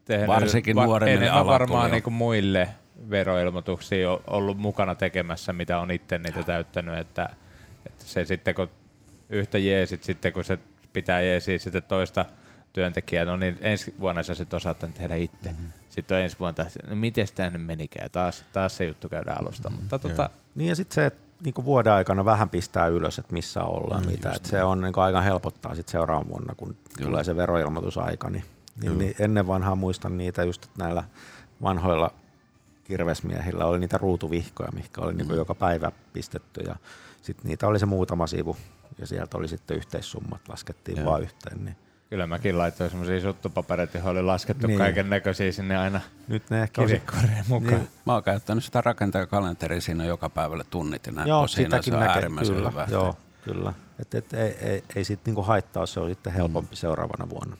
[0.04, 2.68] tehnyt Varsinkin va- enemmän varmaan niinku muille
[3.10, 7.28] veroilmoituksia ollut mukana tekemässä, mitä on itse niitä täyttänyt, että,
[7.86, 8.70] että se sitten kun
[9.28, 10.58] yhtä jeesit, sitten kun se
[10.92, 12.24] pitää jeesiä sitten toista
[12.72, 15.50] työntekijää, no niin ensi vuonna sä sitten osaat tehdä itse.
[15.50, 15.72] Mm-hmm.
[15.88, 19.68] Sitten on ensi vuonna, no miten tämä nyt menikään, taas, taas se juttu käydään alusta.
[19.68, 19.82] Mm-hmm.
[19.82, 23.32] Mutta tota, niin ja sitten se, että niin kuin vuoden aikana vähän pistää ylös, että
[23.32, 24.32] missä ollaan, mm, mitä.
[24.32, 27.10] Että se on niin kuin aika helpottaa sit seuraavan vuonna, kun Kyllä.
[27.10, 28.30] tulee se veroilmoitusaika.
[28.30, 28.44] Niin,
[28.82, 31.04] niin, niin ennen vanhaa muistan niitä just että näillä
[31.62, 32.10] vanhoilla
[32.84, 35.38] kirvesmiehillä oli niitä ruutuvihkoja, mikä oli niin kuin mm.
[35.38, 36.76] joka päivä pistetty ja
[37.22, 38.56] sitten niitä oli se muutama sivu
[38.98, 41.06] ja sieltä oli sitten yhteissummat, laskettiin Joo.
[41.06, 41.64] vaan yhteen.
[41.64, 41.76] Niin
[42.10, 44.78] Kyllä mäkin laitoin semmoisia suttupapereita, johon oli laskettu niin.
[44.78, 47.02] kaiken näköisiä sinne aina Nyt ne ehkä olisi,
[47.48, 47.74] mukaan.
[47.74, 47.88] Niin.
[48.06, 48.82] Mä oon käyttänyt sitä
[49.30, 52.86] kalenteria siinä joka päivälle tunnit ja näin Joo, siinä se on näkee, äärimmäisen kyllä, hyvä.
[52.90, 53.72] Joo, kyllä.
[53.98, 57.56] Et, et, ei, ei, ei siitä niinku haittaa, se on sitten helpompi seuraavana vuonna.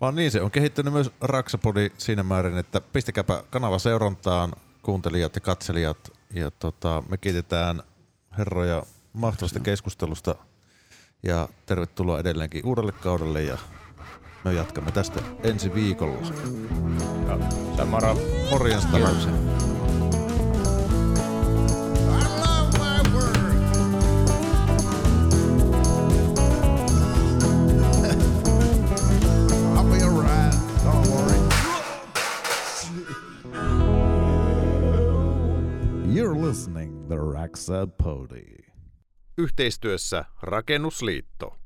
[0.00, 4.52] Vaan niin, se on kehittynyt myös Raksapodi siinä määrin, että pistäkääpä kanava seurantaan,
[4.82, 6.12] kuuntelijat ja katselijat.
[6.34, 7.82] Ja tota, me kiitetään
[8.38, 8.82] herroja
[9.12, 10.34] mahtavasta keskustelusta
[11.26, 13.58] ja tervetuloa edelleenkin uudelle kaudelle ja
[14.44, 16.26] me jatkamme tästä ensi viikolla.
[17.76, 18.16] Samara.
[18.50, 19.32] Morjens Kiitoksia.
[29.74, 30.54] I'll be alright.
[30.84, 31.38] Don't worry.
[36.14, 37.86] You're listening the Raxa.
[39.38, 41.56] Yhteistyössä Rakennusliitto.